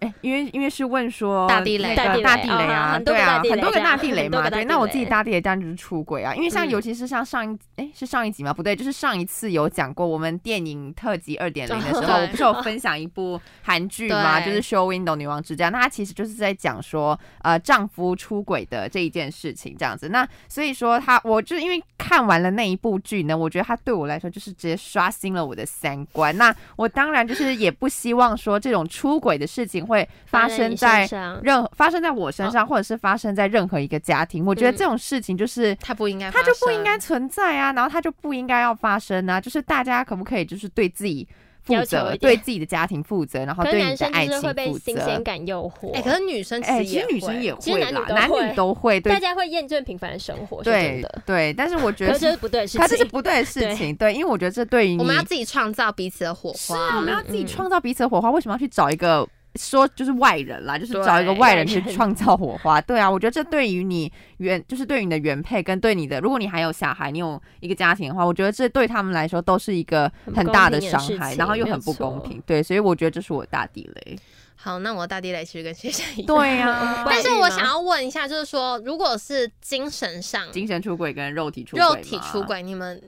[0.00, 4.64] 哎，因为因为是问说大地雷，大地雷啊，对啊，很多个大地雷嘛，对。
[4.64, 8.52] 那我自己大地雷当然就是出轨啊，因为像尤其是像上一哎是上一集吗？
[8.52, 14.40] 不对，就是上一次有讲过我们电影特辑二点零的时候，我 不是有分享一部韩剧吗？
[14.40, 20.10] 就是《Show Window 女王之家》，那它其实就是在讲说呃丈夫出轨的这一件事情这样子。
[20.10, 26.36] 那所以说他，我就因为看完了那一部剧呢，我觉得他对我来说就是直接刷新了我的三观。
[26.36, 29.87] 那我当然就是也不希望说这种出轨的事情。
[29.88, 31.08] 会发生在
[31.42, 34.44] 任何发生在我身上，或者是发生在任何一个家庭。
[34.44, 39.40] 我觉得这种事情就是它不应该，它就不应该存在啊，然后它就不应该要发生啊。
[39.40, 41.26] 就是大家可不可以就是对自己。
[41.64, 44.78] 负责，对自己的家庭负责，然后对你的爱情负责。
[44.82, 45.92] 新鲜感诱惑。
[45.92, 47.78] 哎，可是女生其实女生也会，其实
[48.08, 50.62] 男女都会，大家会厌倦平凡的生活。
[50.62, 53.94] 对对，但是我觉得这是不对的事情，这是不对的事情。
[53.96, 58.30] 对，因为我觉得这对于我们要自己创造彼此的火花，我们要自己创造彼此的火花。
[58.30, 59.28] 为什么要去找一个？
[59.54, 62.80] 说就是外人啦，就是找一个外人去创造火花。
[62.86, 72.42] 对啊，我觉得这对于你原就是对于你的原配跟对你的，如果你还有小孩，你有一个家庭的话，我觉得这对他们来说都是一个很大的伤害，然后又很不公平。
[72.46, 74.18] 对，所以我觉得这是我大地雷。
[74.54, 76.26] 好，那我大地雷其实跟学生一样。
[76.26, 83.00] 对呀， 但是我想要问一下，就是说，如果是精神上、精神出轨跟肉体出轨肉体出轨，你们？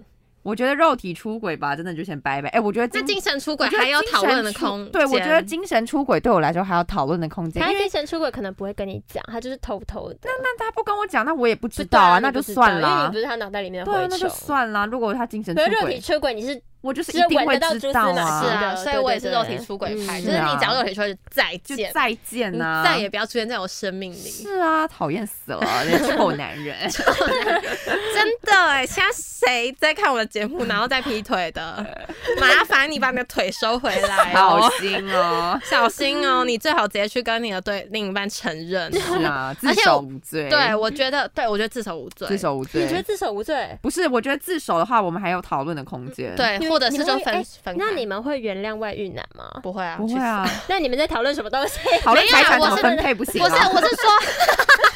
[0.43, 2.49] 我觉得肉体出轨吧，真的就先拜拜。
[2.49, 7.63] 哎，我觉得这精神出轨还有讨论的空对，我觉得精神出轨对我来说还有讨论的空间。
[7.63, 10.17] 他精神出轨可能不会跟你讲，他就是偷偷的。
[10.25, 12.89] 那那他不跟我讲，那我也不知道啊，那就算了。
[12.89, 14.87] 因为你不是他脑袋里面的对，那就算了。
[14.87, 16.61] 如果他精神出轨，肉体出轨你是。
[16.81, 24.17] 我就是一定会知道啊，是啊，所以我也是肉体出轨派，就是你讲肉体出轨再见，再见呐，再也不要出现在我生命里。
[24.17, 31.87] 是啊，讨厌死了，那臭男人， 真的哎，现在谁在看我的节目，然后在劈腿的？
[32.41, 38.91] 麻烦你把你的腿收回来，小心哦，小心哦，你最好直接去跟你的对另一半承认。
[38.93, 40.49] 是啊，自首无罪。
[40.49, 42.83] 对，我觉得，对我觉得自首无罪，自首无罪。
[42.83, 43.77] 你觉得自首无罪？
[43.83, 46.35] 不是，我觉得自首的话，我们还有讨论的空间。
[46.35, 46.59] 对。
[46.71, 49.51] 或者是就分分那你们会原谅外遇男吗？
[49.63, 50.49] 不会啊，不会啊。
[50.69, 51.79] 那你们在讨论什么东西？
[52.03, 53.43] 讨论财产怎么分配不行？
[53.43, 54.11] 不是，我是说。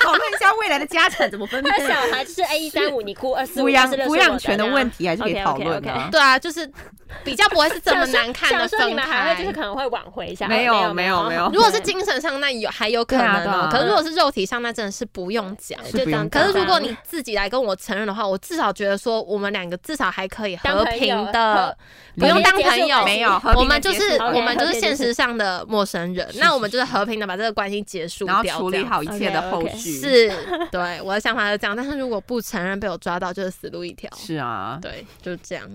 [0.05, 1.71] 讨论一下未来的家产怎么分配。
[1.71, 6.09] 他 小孩就是 A 一三五，你哭二四五，抚养抚养权的问题还是可以讨论的。
[6.11, 6.71] 对啊，就是
[7.23, 9.03] 比较不会是这么难看的分开。
[9.05, 10.47] 还会就是可能会挽回一下。
[10.47, 11.51] 没有没有没有。
[11.53, 13.71] 如果是精神上，那有还有可能。
[13.71, 15.79] 可是如果是肉体上，那真的是不用讲。
[15.93, 16.29] 就这样。
[16.29, 21.77] 可是如果你自己来跟我承认的话，我至少觉得说我们两个至少还可以和平的，
[22.17, 23.05] 不用当朋友。
[23.05, 26.29] 没有，我们就是我们就是现实上的陌生人。
[26.35, 29.94] 那我们就是和平的把这个关系结束掉，然后处理好一切的后续。
[30.01, 30.33] 是，
[30.71, 34.11] 对，我的想法是这样，但是如果不承认被我抓到，就是死路一条。
[34.17, 35.69] 是啊，对，就是这样。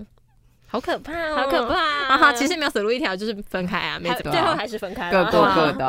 [0.70, 1.34] 好可怕哦！
[1.34, 1.74] 好可怕
[2.14, 2.32] 啊！
[2.32, 5.84] 其实没有死路一条，就是分开啊，没怎么最后还是分开，各过各的。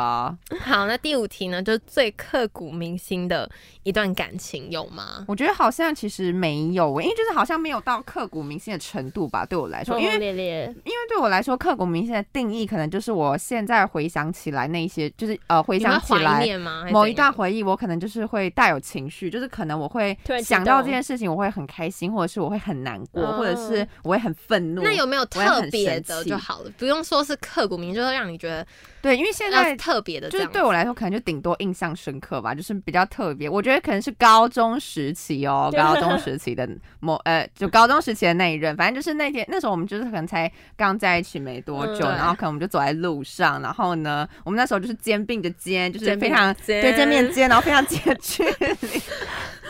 [0.60, 1.62] 好，那第五题呢？
[1.62, 3.48] 就是最刻骨铭心的
[3.84, 5.24] 一段感情有吗？
[5.28, 9.46] 我觉得好像其实没有，因为就是好像没有到刻骨铭心的程度吧。
[9.46, 10.74] 对我来说，因为因为
[11.08, 16.44] 对我来说，刻骨铭心的定义可能就是我现在回想起来那些，就是呃回想起来
[16.90, 24.71] 某一段回忆，我可能就是会带有情绪，就是可能我会想到这件事情，我会很开心，或者是我会很难过，或者是我会很愤。
[24.80, 28.66] 那有没有特别的就好了，不用说是刻骨铭心，就是让你觉得
[29.02, 33.48] 对，因为现在特别的，就是对我来说可能就顶多印象深刻吧，就是比较特别。
[33.48, 36.68] 我觉得可能是高中时期哦， 高中时期的
[37.00, 49.02] 某呃，就高中时期的那一任，反正就是那天那时候我们就是可能才刚在一起没多久，然后可能我们就走在路上，然后呢，我们那时候就是肩并着肩，就是非常对肩并肩，然后非常近的距离。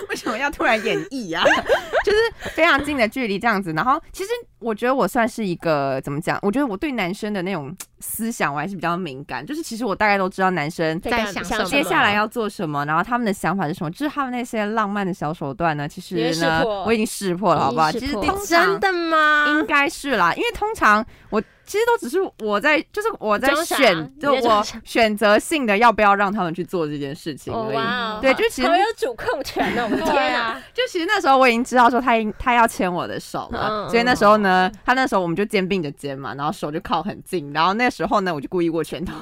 [0.11, 1.45] 为什么要突然演绎啊？
[2.05, 6.39] 就是非常近的距离这样子，然后其实我觉得我算是一个怎么讲？
[6.43, 15.89] 我觉得我对男生的那种思想我还是比较敏感，就是其实我大概都知道男生在想接下来要做什么，然后他们的想法是什么，就是他们那些浪漫的小手段呢？
[15.89, 17.91] 其实呢，我已经识破了，好不好？
[17.91, 18.15] 其实
[18.47, 19.47] 真的吗？
[19.49, 21.43] 应该是啦，因为通常我。
[21.65, 28.21] 其实都只是我在，就是我在选，就我选择性的要不要让他们去做这件事情而已。
[28.21, 30.61] 对，就其实我有主控权的，我的 天啊！
[30.75, 39.13] 就其实那时候我已经知道说他他要牵我的手了，所以那时候呢，他那时候我们就肩并着肩嘛，然后手就靠很近，然后那时候呢，我就故意握拳头。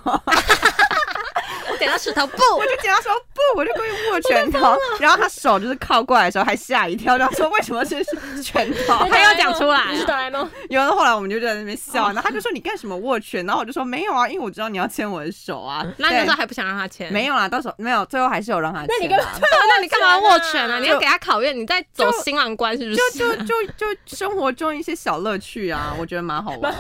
[1.81, 8.05] 点到石头不， 我就捡到说不，我就故意握拳头，然后他手就是靠过来的时候还吓一跳，然后说为什么是
[8.43, 8.95] 拳头？
[9.11, 10.49] 他要讲出来，是哆啦 A 梦。
[10.69, 13.45] 有的后来我们就在那边笑，然后他就说你干什么握拳？
[13.47, 15.85] 然后我就说没有啊，因为我知道你要牵我的手啊。
[15.97, 17.13] 那那时候还不想让他牵？
[17.13, 18.89] 没有啦，到时候没有，最后还是有让他牵。
[18.89, 19.27] 那你干嘛？
[19.41, 20.79] 那你干嘛握拳啊？
[20.79, 22.97] 你要给他考验，你在走新郎关是不是？
[23.19, 26.79] 就就就就生活中一些小乐趣啊， 我觉得蛮好玩的。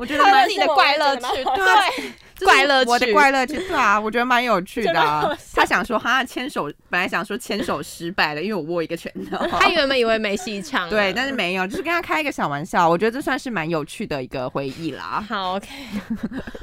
[0.00, 2.12] 我觉得蛮你的怪乐趣，对。
[2.42, 5.38] 怪乐趣，我的怪乐趣，对啊，我觉得蛮有趣的。
[5.52, 9.36] 他想说，哈牵手，本来想说牵手失败了，因为我握一个拳头。
[9.58, 12.88] 他原本以为没戏唱，对，但是没有，就是跟他开一个小玩笑。
[12.88, 15.24] 我觉得这算是蛮有趣的一个回忆啦。
[15.28, 15.66] 好，OK，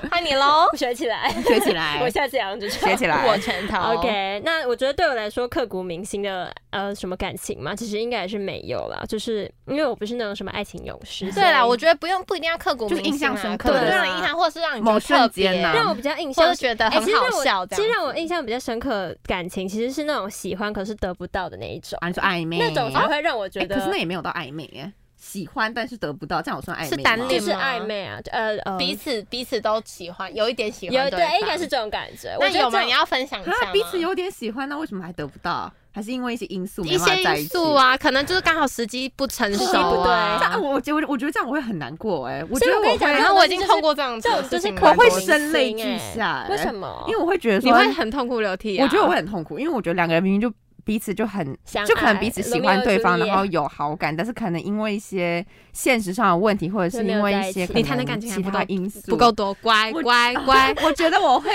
[0.09, 3.77] 换你喽， 学起来，学起来， 我下次也要学起来，握拳头。
[3.95, 11.29] OK，那我觉得对我来说刻骨铭心的呃什么感情嘛，其实应该也是没有啦，就是因为我不是那种什么爱情勇士。
[11.33, 17.56] 对啦，我觉得不用不一定要刻骨铭心，印象深刻，对，让你印象，或者是让你某瞬间让我比较印象，觉得很好笑。
[17.65, 23.75] 其实让我印象比较深刻感情，其实是那种喜欢可是得不到的那一种，啊，你说暧昧那种才会让我觉得。
[23.75, 24.91] 可是那也没有到暧昧耶。
[25.19, 32.37] 喜欢但是得不到，这样我算暧昧是单恋就是吗暧昧啊，呃呃，彼此彼此都喜欢，有一点喜欢有对，应该是这种感觉。
[32.39, 32.81] 那有吗？
[32.81, 35.73] 你要分享一下啊，彼此有点喜欢，那为什么还得不到？
[35.97, 37.73] 还是因为一些因素没一些因素？
[37.73, 40.63] 啊，可能就是刚好时机不成熟对这啊样。
[40.63, 47.03] 我觉得我觉得这样我会很难过哎、我觉得我跟你讲这然后我已经种东西就是透过这样子这种就是的事情我会蛮多声泪俱欸下、欸，为什么？
[47.07, 48.83] 因为我会觉得你，会很痛哭流涕啊。
[48.83, 50.53] 我觉得我会很痛苦，因为我觉得两个人明明就
[50.87, 51.45] 彼此就很
[51.85, 59.29] 就可能彼此喜欢对方，然后有好感，但是可能因为一些现实上的问题，或者是因为一些可能你谈的感情其他不够因素不够。
[59.29, 60.73] 多，乖乖乖。
[60.81, 61.51] 我觉得我会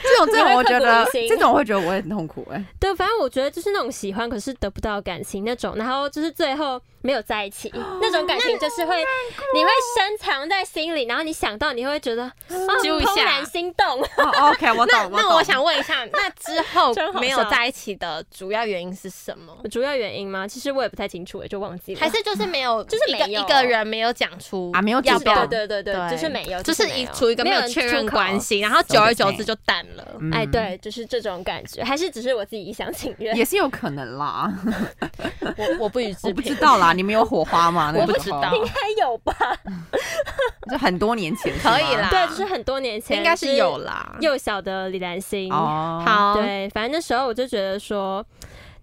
[0.00, 8.96] 这种这种， 我觉得这种我会觉得我会很痛苦哎、对，反正我觉得就是那种喜欢可是得不到感情那种，然后就是最后没有在一起那种感情，就是会
[9.54, 12.32] 你会深藏在心里，然后你想到你会觉得啊
[12.82, 14.02] 揪一下怦然心动。
[14.02, 19.56] 哦，OK，我那懂，懂那我想问一下，那之后没有在一起的主要原因是什么？
[19.70, 20.48] 主要原因吗？
[20.48, 22.00] 其实我也不太清楚，我就忘记了。
[22.00, 30.04] 还是就是没有， 就是没有一个一个人没有讲出啊没有主要不要对对对对，对就是没有，就是一处于一个没有确认关系，然后久而久之就淡了。
[30.18, 33.36] 嗯哎，，对，就是这种感觉，还是只是我自己一厢情愿。
[33.36, 34.52] 也是有可能啦，
[35.56, 36.56] 我我不予置我不知评。
[36.56, 37.92] 道啦，你们有火花吗？
[37.94, 39.34] 那 我不知道应该有吧？
[40.70, 44.16] 就很多年前可以啦对，就是很多年前，应该是有啦。
[44.20, 45.52] 幼小的李兰心。
[45.52, 48.24] 哦，好，对，反正那时候我就觉得说，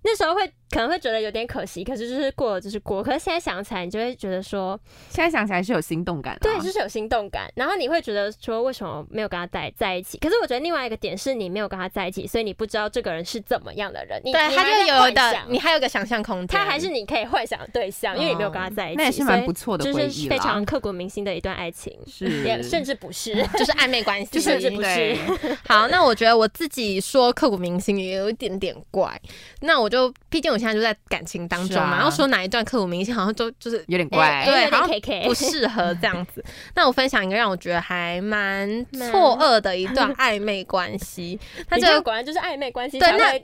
[0.03, 3.03] 那时候会可能会觉得有点可惜，可是就是过了就是过。
[3.03, 7.47] 可是现在想起来，你就会觉得说，现在想起来是有心动感、啊，对，就是有心动感。
[7.55, 10.17] 然后你会觉得说，为什么没有跟他在在一起？
[10.17, 14.19] 可是我觉得另外一个点是你没有跟他在一起，所以你不知道这个人是怎么样的人。
[14.25, 16.59] 你对，他就有的，你还有个想象空间。
[16.59, 23.33] 他还是你可以幻想的对象，因为你没有跟他在一起，那也是蛮不错的就是非常刻骨铭心的一段爱情，是也甚至不是。
[23.53, 25.17] 就是暧昧关系，就 甚至不是对
[25.67, 29.19] 好，那我觉得我自己说刻骨铭心也有一点点怪。
[29.61, 31.97] 那我就毕竟我现在就在感情当中嘛，啊。
[31.97, 36.43] 然后说哪一段刻骨铭心，好像都就是有点哎怪，对，好像不适合这样子。
[36.75, 41.39] 那我分享一个让我觉得还蛮错愕的一段暧昧关系，
[41.69, 43.39] 他这个果然就是暧昧关系对那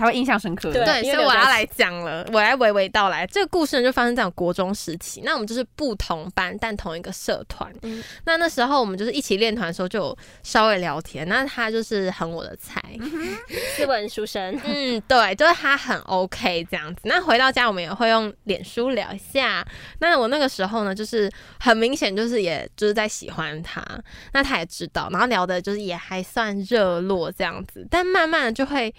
[0.00, 0.72] 才会印象深刻。
[0.72, 3.26] 对所以我要来讲了，我来娓娓道来。
[3.26, 5.20] 这个故事呢，就发生在我国中时期。
[5.22, 7.70] 那我们就是不同班，但同一个社团。
[7.82, 11.28] 嗯那那时候我们就是一起练团的时候，就有稍微聊天。
[11.28, 12.82] 那他就是很我的菜，
[13.76, 14.58] 斯文书生。
[14.64, 17.02] 嗯，对，就是他很 OK 这样子。
[17.04, 19.62] 那回到家，我们也会用脸书聊一下。
[19.98, 23.84] 那我那个时候呢，就是很明显，就是也就是在喜欢他，
[24.32, 27.86] 那他也知道，然后聊的就是也还算热络这样子。
[27.90, 28.94] 但慢慢的就会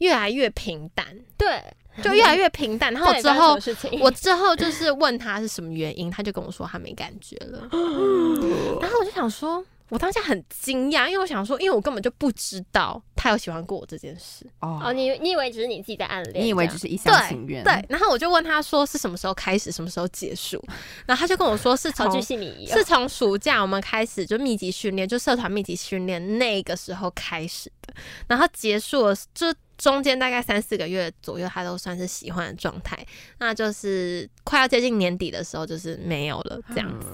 [0.00, 1.06] 越来越平淡，
[1.38, 1.62] 对，
[2.02, 2.92] 就越来越平淡。
[2.94, 3.58] 然后之后
[4.00, 7.68] 我之后就是问他是什么原因，他就跟我说他没感觉了。
[8.80, 14.46] 然后我就想说，我当下很惊讶，因为我想说，因为我根本就不知道他有喜欢过我这件事。
[14.60, 17.62] 哦，哦，你你以为只是你自己在暗恋，你以为只是一厢情愿？
[17.62, 20.64] 对，然后我就问他说是什么时候开始，什么时候结束，
[21.04, 27.92] 然后他就跟我说是从是从暑假我们开始就密集训练，就社团密集训练那个时候开始的，
[28.28, 29.52] 然后结束了就。
[29.80, 32.98] 中间大概三四个月左右，他都算是喜欢的状态，
[33.38, 37.06] 那就是快要接近年底的时候，就是没有了这样子。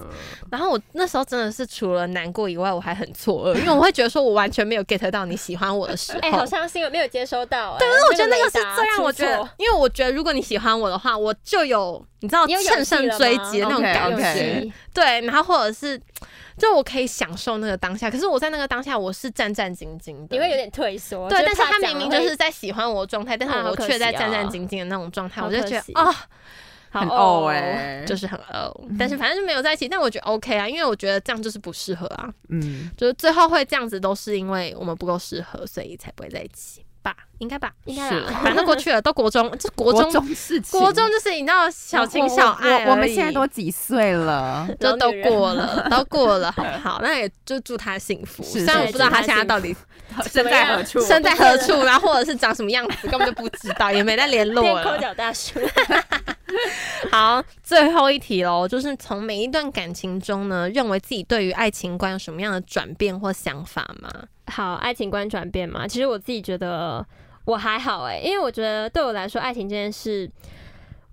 [0.51, 6.19] 然后我那时候真的是除了难过以外，我还很错愕，因为我会觉得说我完全没有 get 到你喜欢我的时候。
[6.19, 7.75] 哎，好伤心，我没有接收到。
[7.75, 14.71] 欸对，我觉得那个是最让我觉得因为我觉得如果你喜欢我的话，我就有你知道你有勇乘胜追击的那种感觉。
[14.93, 15.99] 对，然后或者是
[16.57, 21.29] 就我可以享受那个当下，可是我在那个当下我是战战兢兢的，你会有点退缩。
[21.29, 26.11] 对，但是他明明就是在喜欢我的状态，但是我却在战战兢兢的那种状态，好我就觉得啊、
[26.89, 38.39] 很哦哎，就是很哦，但是反正就没有在一起，但我觉得 OK 啊，因为我觉得这样就是不适合啊，嗯，就是最后会这样子都是因为我们不够适合，所以才不会在一起吧，应该吧，是应该啦。
[38.43, 40.11] 反正过去了，都国中，这国中。
[40.11, 44.67] 中事情，国中就是你知道小情小爱我我我们现在都几岁了？
[44.79, 46.99] 就都老女人过了， 都过了，好不好？
[47.01, 48.41] 那也就祝他幸福。
[48.43, 49.75] 是虽然我不知道他现在到底
[50.31, 50.99] 身在何处？
[51.01, 54.97] 身在何处，然后或者是长什么样子，根本就不知道，也没再联络了抠。
[54.97, 55.59] 脚大叔，
[57.11, 64.09] 好，最后一题喽，就是从每一段感情中呢，认为自己对于爱情观有什么样的转变或想法吗？
[64.47, 67.05] 好，爱情观转变嘛，其实我自己觉得
[67.47, 70.29] 我还好哎、因为我觉得对我来说，爱情这件事，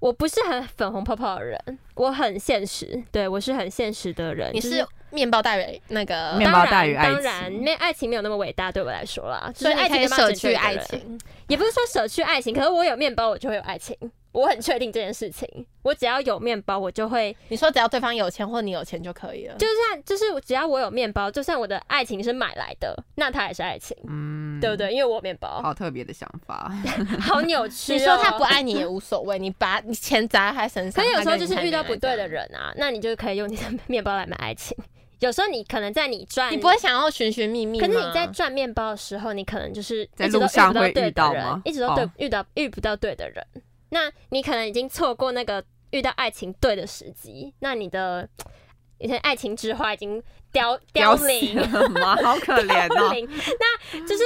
[0.01, 4.51] 我不是很粉红泡泡的人，我很现实，对我是很现实的人。
[4.53, 11.17] 你是面包大于那个，面包大于爱情当然，没爱情没有那么伟大，对我来说啦，所以爱情舍去爱情。
[11.47, 13.97] 也不是说舍去爱情，可是我有面包，我就会有爱情。
[14.35, 15.49] 我很确定这件事情，
[15.83, 17.35] 我只要有面包，我就会。
[17.49, 24.93] 你说只要对方有钱或你有钱就可以了，就算就是只要我有面包，就算我的爱情是买来的，那它也是爱情，嗯，对不对？
[24.93, 26.69] 因为我有面包，好特别的想法，
[27.23, 27.93] 好扭曲。
[27.93, 34.77] 你说他不爱你也无所谓，你把你钱砸在他身上，可有时候就是遇到不对的人啊，那你就可以用你的面包来买爱情。
[35.21, 43.47] 有时候你可能在你赚，你不会想要寻寻觅觅可是你在赚面包的时候，你可能就是在路上会遇到人，一直都对遇到遇不到对的人。
[43.91, 48.29] 那你可能已经错过那个遇到爱情对的时机，那你的
[48.99, 50.23] 以前爱情之花已经
[50.53, 52.17] 凋凋零了吗？
[52.23, 53.13] 好可怜哦。
[53.61, 54.23] 那就是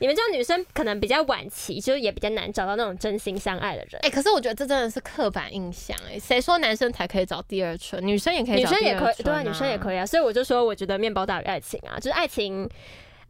[0.00, 4.00] 你们这种女生可能比较晚期，就是也比较难找到那种真心相爱的人。
[4.02, 6.18] 哎，可是我觉得这真的是刻板印象哎。
[6.18, 8.04] 谁说男生才可以找第二春？
[8.06, 10.04] 女生也可以，女生也可以，对啊，女生也可以啊。
[10.04, 12.68] 所以我就说，我觉得面包大于爱情啊，就是爱情。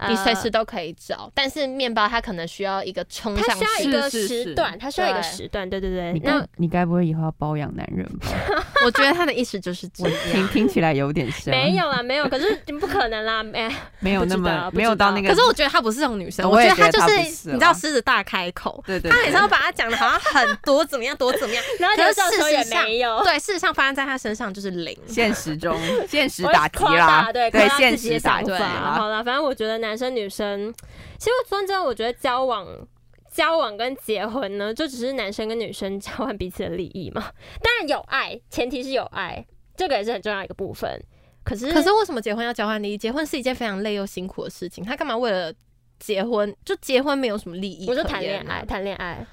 [0.08, 6.12] 你随时都可以找，但是面包它可能需要一个冲上，它需要一个时段，它需要一个时段，对对对。
[6.22, 8.28] 那你该不会以后要包养男人吧？
[8.84, 11.50] 我觉得他的意思就是 这样，听听起来有点像。
[11.50, 13.68] 没有啊，没有，可是不可能啦，哎，
[13.98, 15.28] 没有那么没有到那个。
[15.28, 22.84] 可是我觉得她不是这种女生，我觉得她就是你知道狮子大开口，对对，她每次都把她讲的好像很多怎么样多怎么样，然后可是事实上
[23.24, 25.76] 对事实上发生在她身上就是零，现实中
[26.08, 30.72] 现实打击啦，对对现实打击好了，反正我觉得男生女生。
[31.18, 32.66] 其实说真的，我觉得交往、
[33.30, 37.32] 交往跟结婚呢，就只是男生跟女生交换彼此的利益嘛。
[37.62, 41.02] 当然有爱，前提是有爱，这个也是很重要一个部分。
[41.42, 42.98] 可是，可是为什么结婚要交换利益？
[42.98, 45.52] 结婚是一件非常累又辛苦的事情，他干嘛为了
[45.98, 46.54] 结婚？
[46.64, 47.88] 就结婚没有什么利益。
[47.88, 49.26] 我说谈恋爱，谈恋爱，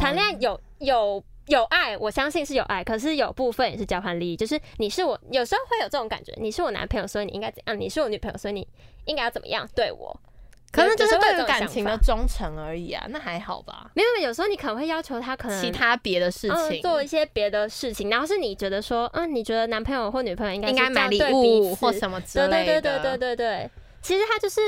[0.00, 2.82] 谈恋爱有有有爱，我相信是有爱。
[2.82, 7.78] 可是有部分也是交换利益，就是你是我，有时候会有这种感觉，你是我男朋友，所以你应该怎样？
[7.78, 8.66] 你是我女朋友，所以你
[9.04, 10.18] 应该要怎么样对我？
[10.72, 13.90] 可能就是对于感情的忠诚而已啊，那还好吧。
[13.94, 22.80] 没有，有时候你可能会要求他可能其他别的事情，做一些别的事情，然后是你觉得说，嗯，你觉得男朋友或女朋友应该应该买礼物或什么之类的。
[22.80, 23.70] 对对对对对对对，
[24.00, 24.60] 其实他就是。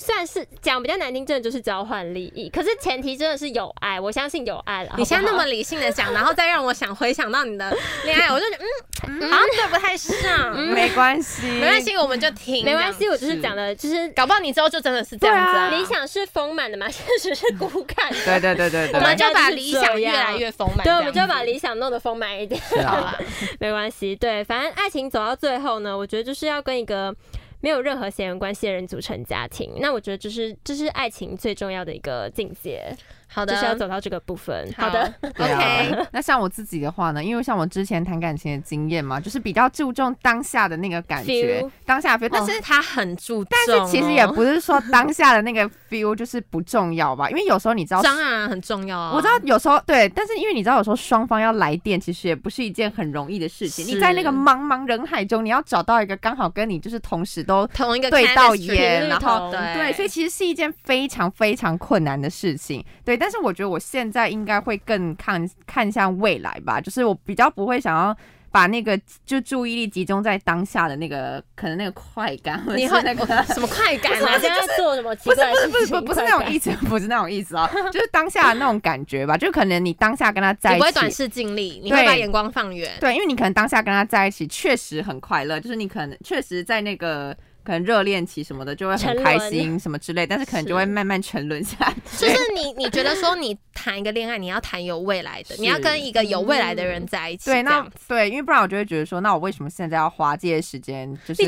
[0.00, 2.48] 算是讲比较难听，真的就是交换利益。
[2.48, 4.94] 可是前提真的是有爱，我相信有爱了。
[4.96, 7.76] 你现在那么理性的讲，然后再让我想回想到你的
[8.06, 8.64] 恋爱，我就觉得
[9.08, 10.56] 嗯，好像对不太上。
[10.56, 12.64] 没关系，没关系，我们就听。
[12.64, 15.76] 没关系，我就是讲的，就是搞不好你之后就真的是这样子。
[15.76, 18.08] 理想是丰满的嘛，现实是骨感。
[18.24, 20.84] 对对对对，我们就把理想越来越丰满。
[20.84, 22.60] 对，我们就把理想弄得丰满一点。
[22.86, 23.18] 好了，
[23.58, 24.14] 没关系。
[24.14, 27.12] 对，反正爱情走到最后呢，我觉得就是要跟一个。
[27.60, 32.94] 没有任何血缘关系的人组成家庭，那我觉得这是这是爱情最重要的一个境界。
[33.30, 34.72] 好的，就是要走到这个部分。
[34.76, 36.06] 好的， OK。
[36.12, 42.28] 那像我自己的话呢，因为像我之前谈感情的经验嘛，就是比较注重当下的那个感觉，当下 feel。
[42.32, 47.28] 但是他很注重，但是其实也不是说当下的那个 feel 就是不重要吧？
[47.30, 49.12] 因为有时候你知道，当然很重要啊。
[49.14, 53.86] 我知道有时候对，但是因为你知道有时候双方要来电，其实也不是一件很容易的事情。
[53.86, 62.82] 你在那个茫茫人海中，你要找到一个刚好跟你就是同时都同一个对到眼，然后对对，所以其实是一件非常非常困难的事情。
[63.04, 63.17] 对。
[63.18, 68.16] 但是我觉得我现在应该会更看看向未来吧，就是我比较不会想要
[68.50, 74.38] 把那个就注意力集中在当下的那个可能那个快感，你会那个什么快感啊？
[74.38, 75.14] 现在做什么？
[75.16, 79.36] 不是不是不是不 不是那种意思，不是那种意思啊，就是当下的那种感觉吧。
[79.36, 82.90] 就可能你当下跟他在一起，不会短视尽力，你会把眼光放远。
[83.00, 87.36] 对，因为你可能当下跟他在一起确实很快乐，就是你可能确实在那个。
[87.68, 91.94] 可能热恋期什么的就会很开心什么之类，但是可能就会慢慢沉沦下来。
[92.16, 97.50] 就是你，你觉得说你谈一个恋爱，你要谈有未来的，你要跟一个有未来的人在一起。
[97.50, 101.42] 对，那对，因为不然我就会觉得说，那我为什么现在要花这些时间，就是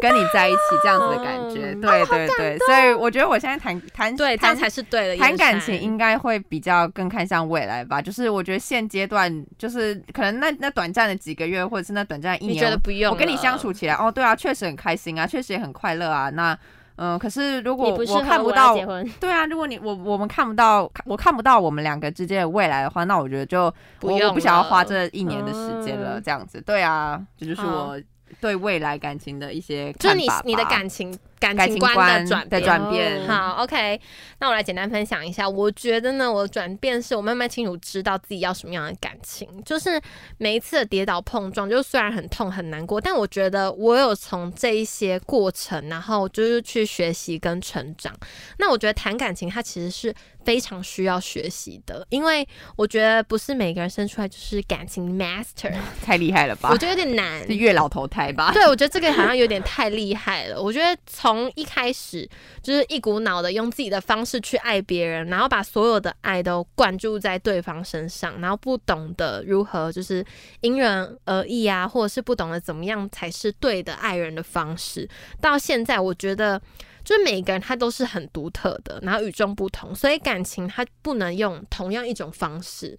[0.00, 1.72] 跟你在一起这样子的感觉？
[1.80, 5.16] 对对对，所以我觉得我现在谈谈对，这样才是对的。
[5.16, 8.02] 谈感情应该会比较更看向未来吧。
[8.02, 15.51] 就是我觉得现阶段，就是可能那那短暂的几个月，或者是那短暂一年，觉得不用我跟你相处起来，哦，对啊，确实很开心啊，确实。
[15.52, 16.58] 也很快乐啊，那
[16.96, 18.76] 嗯，可是如果我看不到，
[19.20, 23.64] 对啊，如果你我我们看不到，我看不到我们两个之间的未来的话，那我觉得就
[24.02, 28.00] 我我不想要花这一年的时间了，这样子，对啊，这就是我
[28.40, 31.16] 对未来感情的一些，就是你你的感情。
[31.42, 34.00] 感情观的转变，好，OK，
[34.38, 35.48] 那我来简单分享一下。
[35.48, 39.48] 我觉得呢，我的转变是我慢慢清楚知道自己要什么样的感情。
[39.64, 40.00] 就是
[40.38, 48.14] 每一次的跌倒碰撞，就虽然很痛很难过，但我觉得我有从这一些过程，然后就是去学习跟成长。
[48.58, 50.14] 那我觉得谈感情，它其实是
[50.44, 55.72] 非常需要学习的，因为我觉得不是每个人生出来就是感情 master，
[56.04, 56.70] 太厉害了吧？
[56.72, 58.52] 我觉得有点难，是月老投胎吧？
[58.52, 60.60] 对，我觉得这个好像有点太厉害了。
[60.60, 62.28] 我觉得从从一开始
[62.62, 70.24] 就是一股脑的用自己的方式去爱别人，然后把所有的爱都灌注在对方身上，然后不懂得如何就是
[70.60, 75.08] 因人而异啊，或者是不懂得怎么样才是对的爱人的方式。
[75.40, 76.60] 到现在，我觉得
[77.02, 82.98] 就是每个人他都是很独特的，然后与众不同，所以感情他不能用同样一种方式。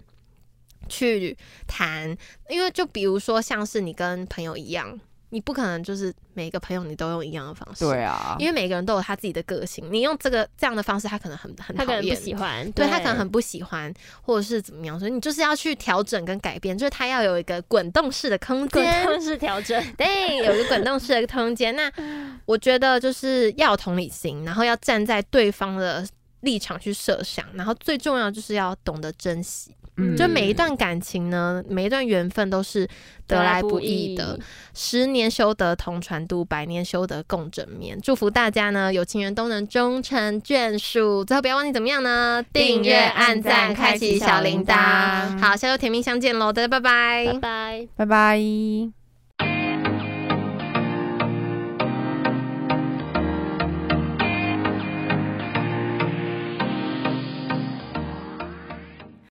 [0.89, 2.17] 去谈，
[2.49, 4.99] 因为就比如说，像是你跟朋友一样，
[5.33, 21.75] 你不可能就是每个朋友你都用一样的方式，对啊，因为每个人都有他自己的个性，你用这个这样的方式，他可能很很讨厌，不喜欢，对他可能很不喜欢，或者是怎么样，所以你就是要去调整跟改变，就是他要有一个滚动式的空间，滚动式调整，对，有一个滚动式的空间。
[21.75, 21.91] 那
[22.45, 26.07] 我觉得就是要有同理心，然后要站在对方的
[26.41, 29.75] 立场去设想，然后最重要就是要懂得珍惜。
[30.17, 32.87] 就每一段感情呢，每一段缘分都是
[33.27, 34.39] 得来不易的。
[34.73, 37.99] 十年修得同船渡，百年修得共枕眠。
[38.01, 41.23] 祝福大家呢，有情人都能终成眷属。
[41.23, 42.43] 最后不要忘记怎么样呢？
[42.51, 45.37] 订阅、按赞、开启小铃铛。
[45.37, 46.51] 好，下周甜蜜相见喽！
[46.51, 49.02] 大家拜拜，拜拜，拜拜。